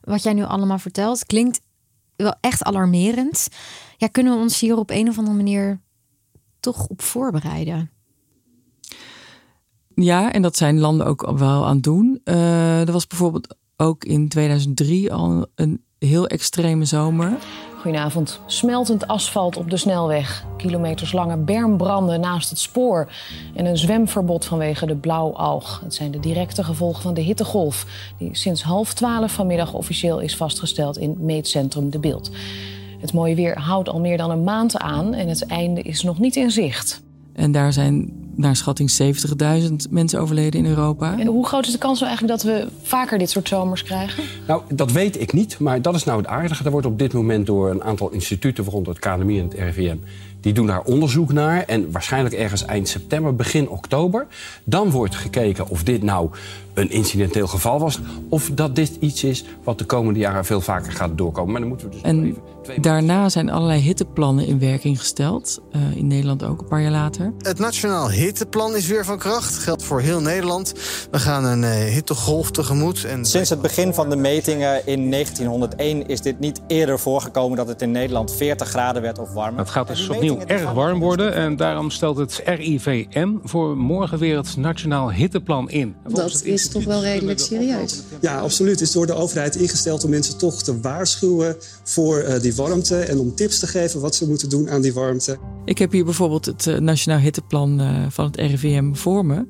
Wat 0.00 0.22
jij 0.22 0.32
nu 0.32 0.42
allemaal 0.42 0.78
vertelt, 0.78 1.26
klinkt 1.26 1.60
wel 2.16 2.34
echt 2.40 2.62
alarmerend. 2.62 3.48
Ja, 3.96 4.06
kunnen 4.06 4.32
we 4.32 4.40
ons 4.40 4.60
hier 4.60 4.76
op 4.76 4.90
een 4.90 5.08
of 5.08 5.18
andere 5.18 5.36
manier 5.36 5.80
toch 6.60 6.86
op 6.86 7.02
voorbereiden? 7.02 7.90
Ja, 9.94 10.32
en 10.32 10.42
dat 10.42 10.56
zijn 10.56 10.78
landen 10.78 11.06
ook 11.06 11.38
wel 11.38 11.66
aan 11.66 11.74
het 11.74 11.82
doen. 11.82 12.20
Uh, 12.24 12.80
er 12.80 12.92
was 12.92 13.06
bijvoorbeeld 13.06 13.56
ook 13.80 14.04
in 14.04 14.28
2003 14.28 15.12
al 15.12 15.46
een 15.54 15.82
heel 15.98 16.26
extreme 16.26 16.84
zomer. 16.84 17.32
Goedenavond. 17.80 18.40
Smeltend 18.46 19.06
asfalt 19.06 19.56
op 19.56 19.70
de 19.70 19.76
snelweg. 19.76 20.44
Kilometerslange 20.56 21.36
bermbranden 21.36 22.20
naast 22.20 22.50
het 22.50 22.58
spoor. 22.58 23.12
En 23.54 23.66
een 23.66 23.78
zwemverbod 23.78 24.44
vanwege 24.44 24.86
de 24.86 24.96
blauwalg. 24.96 25.80
Het 25.84 25.94
zijn 25.94 26.10
de 26.10 26.20
directe 26.20 26.64
gevolgen 26.64 27.02
van 27.02 27.14
de 27.14 27.20
hittegolf. 27.20 27.86
Die 28.18 28.36
sinds 28.36 28.62
half 28.62 28.94
twaalf 28.94 29.32
vanmiddag 29.32 29.72
officieel 29.74 30.20
is 30.20 30.36
vastgesteld 30.36 30.98
in 30.98 31.16
meetcentrum 31.18 31.90
De 31.90 31.98
Beeld. 31.98 32.30
Het 32.98 33.12
mooie 33.12 33.34
weer 33.34 33.58
houdt 33.58 33.88
al 33.88 34.00
meer 34.00 34.16
dan 34.16 34.30
een 34.30 34.44
maand 34.44 34.78
aan. 34.78 35.14
En 35.14 35.28
het 35.28 35.46
einde 35.46 35.82
is 35.82 36.02
nog 36.02 36.18
niet 36.18 36.36
in 36.36 36.50
zicht. 36.50 37.02
En 37.32 37.52
daar 37.52 37.72
zijn 37.72 38.12
naar 38.40 38.56
schatting 38.56 38.90
70.000 39.02 39.74
mensen 39.90 40.20
overleden 40.20 40.60
in 40.60 40.66
Europa. 40.66 41.18
En 41.18 41.26
hoe 41.26 41.46
groot 41.46 41.66
is 41.66 41.72
de 41.72 41.78
kans 41.78 42.00
nou 42.00 42.10
eigenlijk 42.10 42.42
dat 42.42 42.52
we 42.52 42.68
vaker 42.82 43.18
dit 43.18 43.30
soort 43.30 43.48
zomers 43.48 43.82
krijgen? 43.82 44.24
Nou, 44.46 44.62
dat 44.68 44.92
weet 44.92 45.20
ik 45.20 45.32
niet, 45.32 45.58
maar 45.58 45.82
dat 45.82 45.94
is 45.94 46.04
nou 46.04 46.18
het 46.18 46.26
aardige. 46.26 46.64
Er 46.64 46.70
wordt 46.70 46.86
op 46.86 46.98
dit 46.98 47.12
moment 47.12 47.46
door 47.46 47.70
een 47.70 47.82
aantal 47.82 48.10
instituten, 48.10 48.64
waaronder 48.64 48.92
het 48.94 49.02
KNMI 49.02 49.38
en 49.38 49.44
het 49.44 49.54
RIVM, 49.54 49.96
Die 50.40 50.52
doen 50.52 50.66
daar 50.66 50.82
onderzoek 50.82 51.32
naar. 51.32 51.64
En 51.64 51.90
waarschijnlijk 51.90 52.34
ergens 52.34 52.64
eind 52.64 52.88
september, 52.88 53.36
begin 53.36 53.68
oktober. 53.68 54.26
Dan 54.64 54.90
wordt 54.90 55.14
gekeken 55.14 55.68
of 55.68 55.82
dit 55.82 56.02
nou 56.02 56.30
een 56.80 56.90
incidenteel 56.90 57.46
geval 57.46 57.80
was. 57.80 57.98
Of 58.28 58.50
dat 58.54 58.76
dit 58.76 58.96
iets 59.00 59.24
is 59.24 59.44
wat 59.64 59.78
de 59.78 59.84
komende 59.84 60.18
jaren 60.18 60.44
veel 60.44 60.60
vaker 60.60 60.92
gaat 60.92 61.18
doorkomen. 61.18 61.50
Maar 61.52 61.60
dan 61.60 61.68
moeten 61.68 61.88
we 61.88 61.92
dus 61.92 62.02
en 62.02 62.36
daarna 62.80 63.28
zijn 63.28 63.50
allerlei 63.50 63.80
hitteplannen 63.80 64.46
in 64.46 64.58
werking 64.58 64.98
gesteld. 64.98 65.60
Uh, 65.72 65.96
in 65.96 66.06
Nederland 66.06 66.44
ook 66.44 66.60
een 66.60 66.68
paar 66.68 66.82
jaar 66.82 66.90
later. 66.90 67.32
Het 67.38 67.58
Nationaal 67.58 68.10
Hitteplan 68.10 68.76
is 68.76 68.86
weer 68.86 69.04
van 69.04 69.18
kracht. 69.18 69.58
Geldt 69.58 69.82
voor 69.82 70.00
heel 70.00 70.20
Nederland. 70.20 70.72
We 71.10 71.18
gaan 71.18 71.44
een 71.44 71.62
uh, 71.62 71.70
hittegolf 71.70 72.50
tegemoet. 72.50 73.04
En... 73.04 73.24
Sinds 73.24 73.50
het 73.50 73.60
begin 73.60 73.94
van 73.94 74.10
de 74.10 74.16
metingen 74.16 74.86
in 74.86 75.10
1901 75.10 76.06
is 76.06 76.20
dit 76.20 76.38
niet 76.38 76.60
eerder 76.66 76.98
voorgekomen... 76.98 77.56
dat 77.56 77.68
het 77.68 77.82
in 77.82 77.90
Nederland 77.90 78.34
40 78.34 78.68
graden 78.68 79.02
werd 79.02 79.18
of 79.18 79.32
warmer. 79.32 79.60
Het 79.60 79.70
gaat 79.70 79.86
dus 79.86 80.08
opnieuw 80.08 80.38
erg 80.46 80.72
warm 80.72 80.98
worden. 80.98 81.34
En 81.34 81.56
daarom 81.56 81.90
stelt 81.90 82.16
het 82.16 82.42
RIVM 82.44 83.28
voor 83.42 83.76
morgen 83.76 84.18
weer 84.18 84.36
het 84.36 84.56
Nationaal 84.56 85.12
Hitteplan 85.12 85.70
in. 85.70 85.96
Dat 86.08 86.42
is 86.44 86.69
toch 86.70 86.84
wel 86.84 87.02
redelijk 87.02 87.38
serieus. 87.38 88.02
Ja, 88.20 88.38
absoluut. 88.38 88.72
Het 88.72 88.80
is 88.80 88.92
door 88.92 89.06
de 89.06 89.14
overheid 89.14 89.56
ingesteld 89.56 90.04
om 90.04 90.10
mensen 90.10 90.38
toch 90.38 90.62
te 90.62 90.80
waarschuwen 90.80 91.56
voor 91.84 92.22
uh, 92.22 92.40
die 92.40 92.54
warmte 92.54 92.98
en 92.98 93.18
om 93.18 93.34
tips 93.34 93.58
te 93.58 93.66
geven 93.66 94.00
wat 94.00 94.14
ze 94.14 94.28
moeten 94.28 94.48
doen 94.48 94.70
aan 94.70 94.80
die 94.80 94.92
warmte. 94.92 95.38
Ik 95.64 95.78
heb 95.78 95.92
hier 95.92 96.04
bijvoorbeeld 96.04 96.46
het 96.46 96.66
uh, 96.66 96.78
Nationaal 96.78 97.20
Hitteplan 97.20 97.80
uh, 97.80 98.06
van 98.08 98.24
het 98.24 98.36
RIVM 98.36 98.94
voor 98.94 99.26
me. 99.26 99.46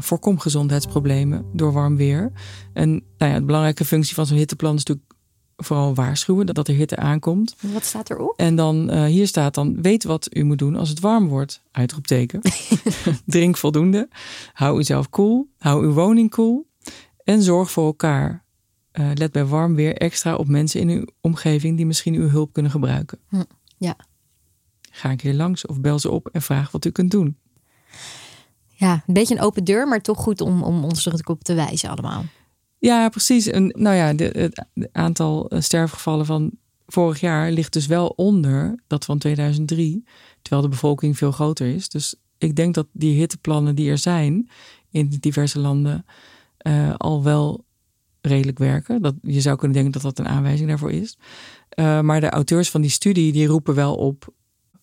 voorkom 0.00 0.38
gezondheidsproblemen 0.38 1.44
door 1.52 1.72
warm 1.72 1.96
weer. 1.96 2.32
En 2.72 2.90
nou 3.18 3.32
ja, 3.32 3.38
de 3.38 3.44
belangrijke 3.44 3.84
functie 3.84 4.14
van 4.14 4.26
zo'n 4.26 4.36
hitteplan 4.36 4.74
is 4.74 4.84
natuurlijk 4.84 5.15
vooral 5.56 5.94
waarschuwen 5.94 6.46
dat 6.46 6.68
er 6.68 6.74
hitte 6.74 6.96
aankomt. 6.96 7.56
Wat 7.60 7.84
staat 7.84 8.10
erop? 8.10 8.38
En 8.38 8.56
dan 8.56 8.94
uh, 8.94 9.04
hier 9.04 9.26
staat 9.26 9.54
dan: 9.54 9.82
weet 9.82 10.04
wat 10.04 10.36
u 10.36 10.44
moet 10.44 10.58
doen 10.58 10.76
als 10.76 10.88
het 10.88 11.00
warm 11.00 11.28
wordt. 11.28 11.62
Uitroepteken. 11.70 12.40
Drink 13.26 13.56
voldoende. 13.56 14.08
Hou 14.52 14.78
uzelf 14.78 15.10
koel. 15.10 15.48
Hou 15.58 15.84
uw 15.84 15.92
woning 15.92 16.30
koel. 16.30 16.66
En 17.24 17.42
zorg 17.42 17.70
voor 17.70 17.86
elkaar. 17.86 18.44
Uh, 18.92 19.10
let 19.14 19.32
bij 19.32 19.44
warm 19.44 19.74
weer 19.74 19.96
extra 19.96 20.34
op 20.34 20.48
mensen 20.48 20.80
in 20.80 20.88
uw 20.88 21.04
omgeving 21.20 21.76
die 21.76 21.86
misschien 21.86 22.14
uw 22.14 22.28
hulp 22.28 22.52
kunnen 22.52 22.70
gebruiken. 22.70 23.18
Hm, 23.28 23.42
ja. 23.76 23.96
Ga 24.90 25.10
een 25.10 25.16
keer 25.16 25.34
langs 25.34 25.66
of 25.66 25.80
bel 25.80 25.98
ze 25.98 26.10
op 26.10 26.28
en 26.32 26.42
vraag 26.42 26.70
wat 26.70 26.84
u 26.84 26.90
kunt 26.90 27.10
doen. 27.10 27.36
Ja, 28.68 29.02
een 29.06 29.14
beetje 29.14 29.34
een 29.34 29.40
open 29.40 29.64
deur, 29.64 29.88
maar 29.88 30.00
toch 30.00 30.18
goed 30.18 30.40
om, 30.40 30.62
om 30.62 30.84
ons 30.84 31.06
er 31.06 31.20
op 31.24 31.44
te 31.44 31.54
wijzen 31.54 31.90
allemaal. 31.90 32.24
Ja, 32.78 33.08
precies. 33.08 33.46
En 33.46 33.66
nou 33.66 33.96
ja, 33.96 34.14
het 34.14 34.64
aantal 34.92 35.48
eh, 35.48 35.60
sterfgevallen 35.60 36.26
van 36.26 36.50
vorig 36.86 37.20
jaar 37.20 37.50
ligt 37.50 37.72
dus 37.72 37.86
wel 37.86 38.06
onder 38.06 38.82
dat 38.86 39.04
van 39.04 39.18
2003, 39.18 40.04
terwijl 40.42 40.62
de 40.62 40.68
bevolking 40.68 41.16
veel 41.16 41.32
groter 41.32 41.66
is. 41.66 41.88
Dus 41.88 42.14
ik 42.38 42.56
denk 42.56 42.74
dat 42.74 42.86
die 42.92 43.18
hitteplannen 43.18 43.74
die 43.74 43.90
er 43.90 43.98
zijn 43.98 44.48
in 44.90 45.16
diverse 45.20 45.58
landen 45.58 46.04
uh, 46.66 46.94
al 46.96 47.22
wel 47.22 47.64
redelijk 48.20 48.58
werken. 48.58 49.02
Dat, 49.02 49.14
je 49.22 49.40
zou 49.40 49.56
kunnen 49.56 49.76
denken 49.76 49.92
dat 49.92 50.02
dat 50.02 50.18
een 50.18 50.32
aanwijzing 50.32 50.68
daarvoor 50.68 50.92
is. 50.92 51.18
Uh, 51.78 52.00
maar 52.00 52.20
de 52.20 52.30
auteurs 52.30 52.70
van 52.70 52.80
die 52.80 52.90
studie 52.90 53.32
die 53.32 53.46
roepen 53.46 53.74
wel 53.74 53.94
op 53.94 54.34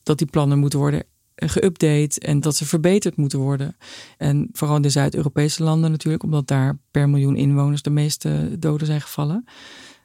dat 0.03 0.17
die 0.17 0.27
plannen 0.27 0.59
moeten 0.59 0.79
worden 0.79 1.03
geüpdate 1.35 2.19
en 2.19 2.39
dat 2.39 2.55
ze 2.55 2.65
verbeterd 2.65 3.15
moeten 3.15 3.39
worden. 3.39 3.77
En 4.17 4.49
vooral 4.51 4.75
in 4.75 4.81
de 4.81 4.89
Zuid-Europese 4.89 5.63
landen 5.63 5.91
natuurlijk, 5.91 6.23
omdat 6.23 6.47
daar 6.47 6.79
per 6.91 7.09
miljoen 7.09 7.35
inwoners 7.35 7.81
de 7.81 7.89
meeste 7.89 8.55
doden 8.59 8.87
zijn 8.87 9.01
gevallen. 9.01 9.45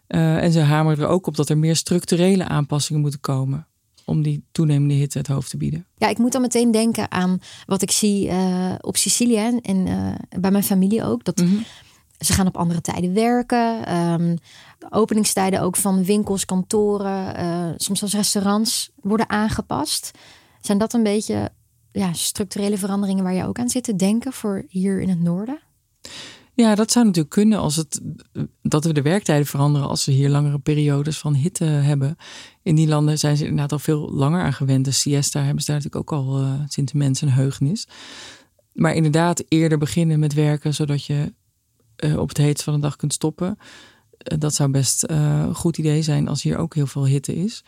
Uh, 0.09 0.43
en 0.43 0.53
ze 0.53 0.61
hameren 0.61 1.05
er 1.05 1.11
ook 1.11 1.27
op 1.27 1.37
dat 1.37 1.49
er 1.49 1.59
meer 1.59 1.77
structurele 1.77 2.49
aanpassingen 2.49 3.01
moeten 3.01 3.21
komen 3.21 3.67
om 4.05 4.23
die 4.23 4.45
toenemende 4.53 4.95
hitte 4.95 5.19
het 5.19 5.27
hoofd 5.27 5.51
te 5.51 5.57
bieden. 5.57 5.87
Ja, 5.97 6.09
ik 6.09 6.19
moet 6.19 6.33
dan 6.33 6.41
meteen 6.41 6.71
denken 6.71 7.11
aan 7.11 7.41
wat 7.67 7.83
ik 7.83 7.91
zie 7.91 8.29
uh, 8.29 8.75
op 8.81 8.97
Sicilië 8.97 9.59
en 9.63 9.87
uh, 9.87 10.15
bij 10.41 10.51
mijn 10.51 10.65
familie 10.65 11.05
ook. 11.05 11.25
Dat 11.25 11.37
mm 11.37 11.47
-hmm. 11.47 11.65
ze 12.19 12.33
gaan 12.33 12.47
op 12.47 12.57
andere 12.57 12.81
tijden 12.81 13.15
werken. 13.15 13.97
Um, 13.97 14.39
openingstijden 14.91 15.61
ook 15.61 15.77
van 15.77 16.05
winkels, 16.05 16.45
kantoren, 16.45 17.75
soms 17.77 17.99
zelfs 17.99 18.15
restaurants 18.15 18.91
worden 19.01 19.29
aangepast. 19.29 20.11
Zijn 20.61 20.79
dat 20.79 20.93
een 20.93 21.03
beetje 21.03 21.51
ja, 21.93 22.13
structurele 22.13 22.79
veranderingen 22.79 23.25
waar 23.25 23.35
je 23.35 23.45
ook 23.45 23.59
aan 23.59 23.69
zit 23.69 23.85
te 23.85 23.97
denken 23.97 24.33
voor 24.33 24.65
hier 24.69 25.01
in 25.01 25.09
het 25.09 25.23
noorden? 25.23 25.59
Ja, 26.59 26.75
dat 26.75 26.93
zou 26.93 27.05
natuurlijk 27.05 27.35
kunnen 27.35 27.59
als 27.59 27.77
het 27.77 28.01
dat 28.63 28.85
we 28.85 28.93
de 28.93 29.03
werktijden 29.03 29.47
veranderen 29.47 29.89
als 29.89 30.05
we 30.05 30.13
hier 30.13 30.29
langere 30.29 30.59
periodes 30.59 31.19
van 31.19 31.35
hitte 31.35 31.65
hebben. 31.65 32.17
In 32.63 32.75
die 32.75 32.89
landen 32.89 33.19
zijn 33.19 33.37
ze 33.37 33.43
inderdaad 33.43 33.73
al 33.73 33.79
veel 33.79 34.11
langer 34.11 34.43
aan 34.43 34.53
gewend. 34.53 34.85
De 34.85 34.91
siesta 34.91 35.43
hebben 35.43 35.63
ze 35.63 35.71
daar 35.71 35.81
natuurlijk 35.83 36.13
ook 36.13 36.19
al 36.19 36.41
uh, 36.41 36.53
sinds 36.69 36.93
de 36.93 37.05
een 37.21 37.33
heugenis. 37.33 37.89
Maar 38.73 38.95
inderdaad, 38.95 39.45
eerder 39.49 39.79
beginnen 39.79 40.19
met 40.19 40.35
werken 40.35 40.75
zodat 40.75 41.05
je 41.05 41.33
uh, 42.05 42.19
op 42.19 42.29
het 42.29 42.39
heetst 42.39 42.65
van 42.65 42.75
de 42.75 42.81
dag 42.81 42.97
kunt 42.97 43.13
stoppen. 43.13 43.59
Uh, 43.59 44.39
dat 44.39 44.55
zou 44.55 44.71
best 44.71 45.05
een 45.07 45.55
goed 45.55 45.79
idee 45.79 46.03
zijn 46.03 46.29
als 46.29 46.43
hier 46.43 46.57
ook 46.57 46.75
heel 46.75 46.87
veel 46.87 47.07
hitte 47.07 47.37
is. 47.37 47.65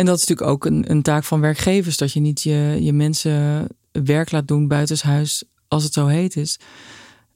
En 0.00 0.06
dat 0.06 0.18
is 0.18 0.26
natuurlijk 0.26 0.50
ook 0.50 0.64
een, 0.64 0.90
een 0.90 1.02
taak 1.02 1.24
van 1.24 1.40
werkgevers, 1.40 1.96
dat 1.96 2.12
je 2.12 2.20
niet 2.20 2.42
je, 2.42 2.76
je 2.80 2.92
mensen 2.92 3.66
werk 3.92 4.30
laat 4.30 4.48
doen 4.48 4.68
buitenshuis 4.68 5.44
als 5.68 5.84
het 5.84 5.92
zo 5.92 6.06
heet 6.06 6.36
is. 6.36 6.58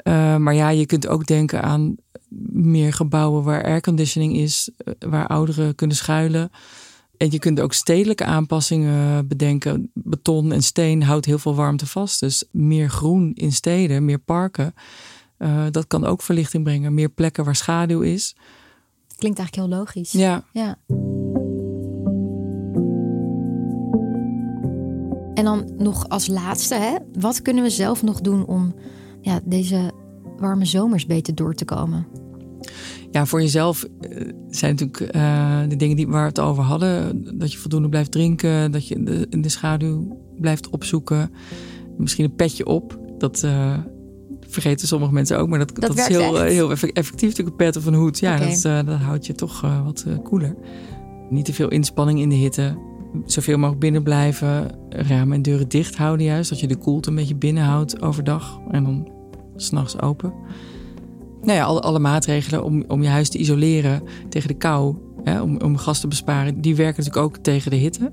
Uh, 0.03 0.37
maar 0.37 0.55
ja, 0.55 0.69
je 0.69 0.87
kunt 0.87 1.07
ook 1.07 1.27
denken 1.27 1.63
aan 1.63 1.97
meer 2.53 2.93
gebouwen 2.93 3.43
waar 3.43 3.65
airconditioning 3.65 4.37
is, 4.37 4.71
eh, 4.77 4.95
waar 5.09 5.27
ouderen 5.27 5.75
kunnen 5.75 5.97
schuilen. 5.97 6.51
En 7.17 7.31
je 7.31 7.39
kunt 7.39 7.61
ook 7.61 7.73
stedelijke 7.73 8.25
aanpassingen 8.25 9.29
bedenken. 9.29 9.91
Beton 9.95 10.53
en 10.53 10.63
steen 10.63 11.03
houdt 11.03 11.27
heel 11.27 11.39
veel 11.39 11.55
warmte 11.55 11.87
vast. 11.87 12.21
Dus 12.21 12.45
meer 12.51 12.91
groen 12.91 13.33
in 13.35 13.53
steden, 13.53 14.05
meer 14.05 14.19
parken. 14.19 14.75
Uh, 15.39 15.65
dat 15.71 15.87
kan 15.87 16.05
ook 16.05 16.23
verlichting 16.23 16.65
brengen. 16.65 16.95
Meer 16.95 17.09
plekken 17.09 17.45
waar 17.45 17.57
schaduw 17.57 18.01
is. 18.01 18.37
Klinkt 19.17 19.39
eigenlijk 19.39 19.69
heel 19.69 19.79
logisch. 19.79 20.13
Ja. 20.13 20.45
ja. 20.53 20.79
En 25.35 25.45
dan 25.45 25.73
nog 25.79 26.09
als 26.09 26.27
laatste, 26.27 26.75
hè, 26.75 26.97
wat 27.21 27.43
kunnen 27.43 27.63
we 27.63 27.71
zelf 27.71 28.03
nog 28.03 28.21
doen 28.21 28.47
om 28.47 28.75
ja, 29.21 29.41
deze 29.45 29.93
warme 30.39 30.65
zomers 30.65 31.07
beter 31.07 31.35
door 31.35 31.55
te 31.55 31.65
komen? 31.65 32.07
Ja, 33.11 33.27
voor 33.27 33.41
jezelf 33.41 33.87
uh, 34.01 34.33
zijn 34.49 34.77
natuurlijk 34.77 35.17
uh, 35.17 35.61
de 35.69 35.77
dingen 35.77 35.97
die, 35.97 36.09
waar 36.09 36.23
we 36.23 36.29
het 36.29 36.41
over 36.41 36.63
hadden. 36.63 37.25
Dat 37.39 37.53
je 37.53 37.59
voldoende 37.59 37.89
blijft 37.89 38.13
drinken, 38.13 38.73
dat 38.73 38.89
je 38.89 39.03
de, 39.03 39.27
in 39.31 39.43
de 39.43 39.49
schaduw 39.49 40.19
blijft 40.41 40.71
opzoeken. 40.71 41.31
Misschien 41.97 42.25
een 42.25 42.35
petje 42.35 42.67
op. 42.67 42.99
Dat 43.19 43.43
uh, 43.45 43.79
vergeten 44.41 44.89
sommige 44.89 45.13
mensen 45.13 45.39
ook, 45.39 45.49
maar 45.49 45.59
dat, 45.59 45.69
dat, 45.75 45.81
dat 45.81 45.99
is 45.99 46.07
heel, 46.07 46.41
heel 46.41 46.71
effectief. 46.71 47.29
Natuurlijk 47.29 47.49
een 47.49 47.57
pet 47.57 47.77
of 47.77 47.87
een 47.87 47.95
hoed. 47.95 48.19
Ja, 48.19 48.35
okay. 48.35 48.61
dat, 48.63 48.87
dat 48.87 48.99
houdt 48.99 49.27
je 49.27 49.35
toch 49.35 49.61
wat 49.85 50.07
koeler. 50.23 50.57
Niet 51.31 51.45
te 51.45 51.53
veel 51.53 51.69
inspanning 51.69 52.21
in 52.21 52.29
de 52.29 52.35
hitte 52.35 52.79
zoveel 53.25 53.57
mogelijk 53.57 53.81
binnen 53.81 54.03
blijven. 54.03 54.71
Ramen 54.89 55.37
en 55.37 55.43
deuren 55.43 55.69
dicht 55.69 55.97
houden 55.97 56.27
juist. 56.27 56.51
Dat 56.51 56.61
je 56.61 56.67
de 56.67 56.77
koelte 56.77 57.09
een 57.09 57.15
beetje 57.15 57.37
binnen 57.37 57.63
houdt 57.63 58.03
overdag. 58.03 58.61
En 58.71 58.85
dan 58.85 59.09
s'nachts 59.57 60.01
open. 60.01 60.33
Nou 61.43 61.59
ja, 61.59 61.65
alle, 61.65 61.81
alle, 61.81 61.99
maatregelen 61.99 62.65
om, 62.65 62.85
om 62.89 63.03
je 63.03 63.09
huis 63.09 63.29
te 63.29 63.39
isoleren 63.39 64.03
tegen 64.29 64.49
de 64.49 64.55
kou. 64.55 64.97
Hè, 65.23 65.41
om, 65.43 65.61
om 65.61 65.77
gas 65.77 66.01
te 66.01 66.09
besparen. 66.09 66.61
Die 66.61 66.77
werken 66.77 67.05
natuurlijk 67.05 67.27
ook 67.27 67.43
tegen 67.43 67.71
de 67.71 67.77
hitte. 67.77 68.13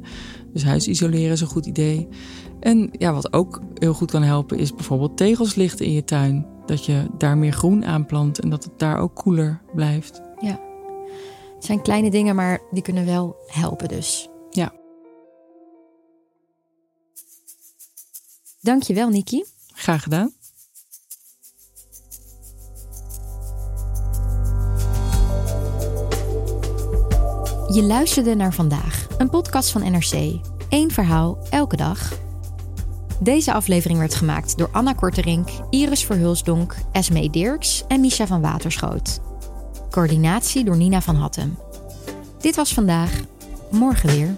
Dus 0.54 0.64
huis 0.64 0.88
isoleren 0.88 1.32
is 1.32 1.42
een 1.42 1.48
goed 1.48 1.66
idee. 1.66 2.08
En 2.60 2.90
ja, 2.92 3.14
wat 3.14 3.34
ook 3.34 3.62
heel 3.74 3.94
goed 3.94 4.12
kan 4.12 4.24
helpen 4.24 4.58
is 4.58 4.76
bijvoorbeeld 4.76 5.18
tegels 5.18 5.56
lichten 5.56 5.86
in 5.86 5.94
je 5.94 6.04
tuin. 6.04 6.46
Dat 6.66 6.86
je 6.86 7.06
daar 7.18 7.38
meer 7.38 7.52
groen 7.52 7.86
aanplant 7.86 8.40
en 8.40 8.50
dat 8.50 8.64
het 8.64 8.80
daar 8.80 8.98
ook 8.98 9.16
koeler 9.16 9.62
blijft. 9.76 10.22
Ja, 10.40 10.60
het 11.56 11.66
zijn 11.66 11.82
kleine 11.82 12.12
dingen, 12.12 12.36
maar 12.36 12.60
die 12.72 12.84
kunnen 12.84 13.06
wel 13.06 13.36
helpen 13.48 13.88
dus. 13.88 14.31
Dankjewel, 18.62 19.10
Niki. 19.10 19.44
Graag 19.74 20.04
gedaan. 20.04 20.34
Je 27.74 27.84
luisterde 27.84 28.36
naar 28.36 28.54
vandaag, 28.54 29.08
een 29.18 29.30
podcast 29.30 29.72
van 29.72 29.92
NRC. 29.92 30.40
Eén 30.70 30.92
verhaal, 30.92 31.38
elke 31.50 31.76
dag. 31.76 32.12
Deze 33.20 33.54
aflevering 33.54 34.00
werd 34.00 34.16
gemaakt 34.16 34.58
door 34.58 34.70
Anna 34.72 34.94
Korterink, 34.94 35.50
Iris 35.70 36.06
Verhulsdonk, 36.06 36.76
Esmee 36.92 37.30
Dirks 37.30 37.84
en 37.88 38.00
Misha 38.00 38.28
van 38.28 38.42
Waterschoot. 38.42 39.20
Coördinatie 39.90 40.64
door 40.64 40.78
Nina 40.78 41.02
van 41.02 41.16
Hattem. 41.16 41.58
Dit 42.40 42.56
was 42.56 42.74
vandaag, 42.74 43.12
morgen 43.72 44.10
weer. 44.10 44.38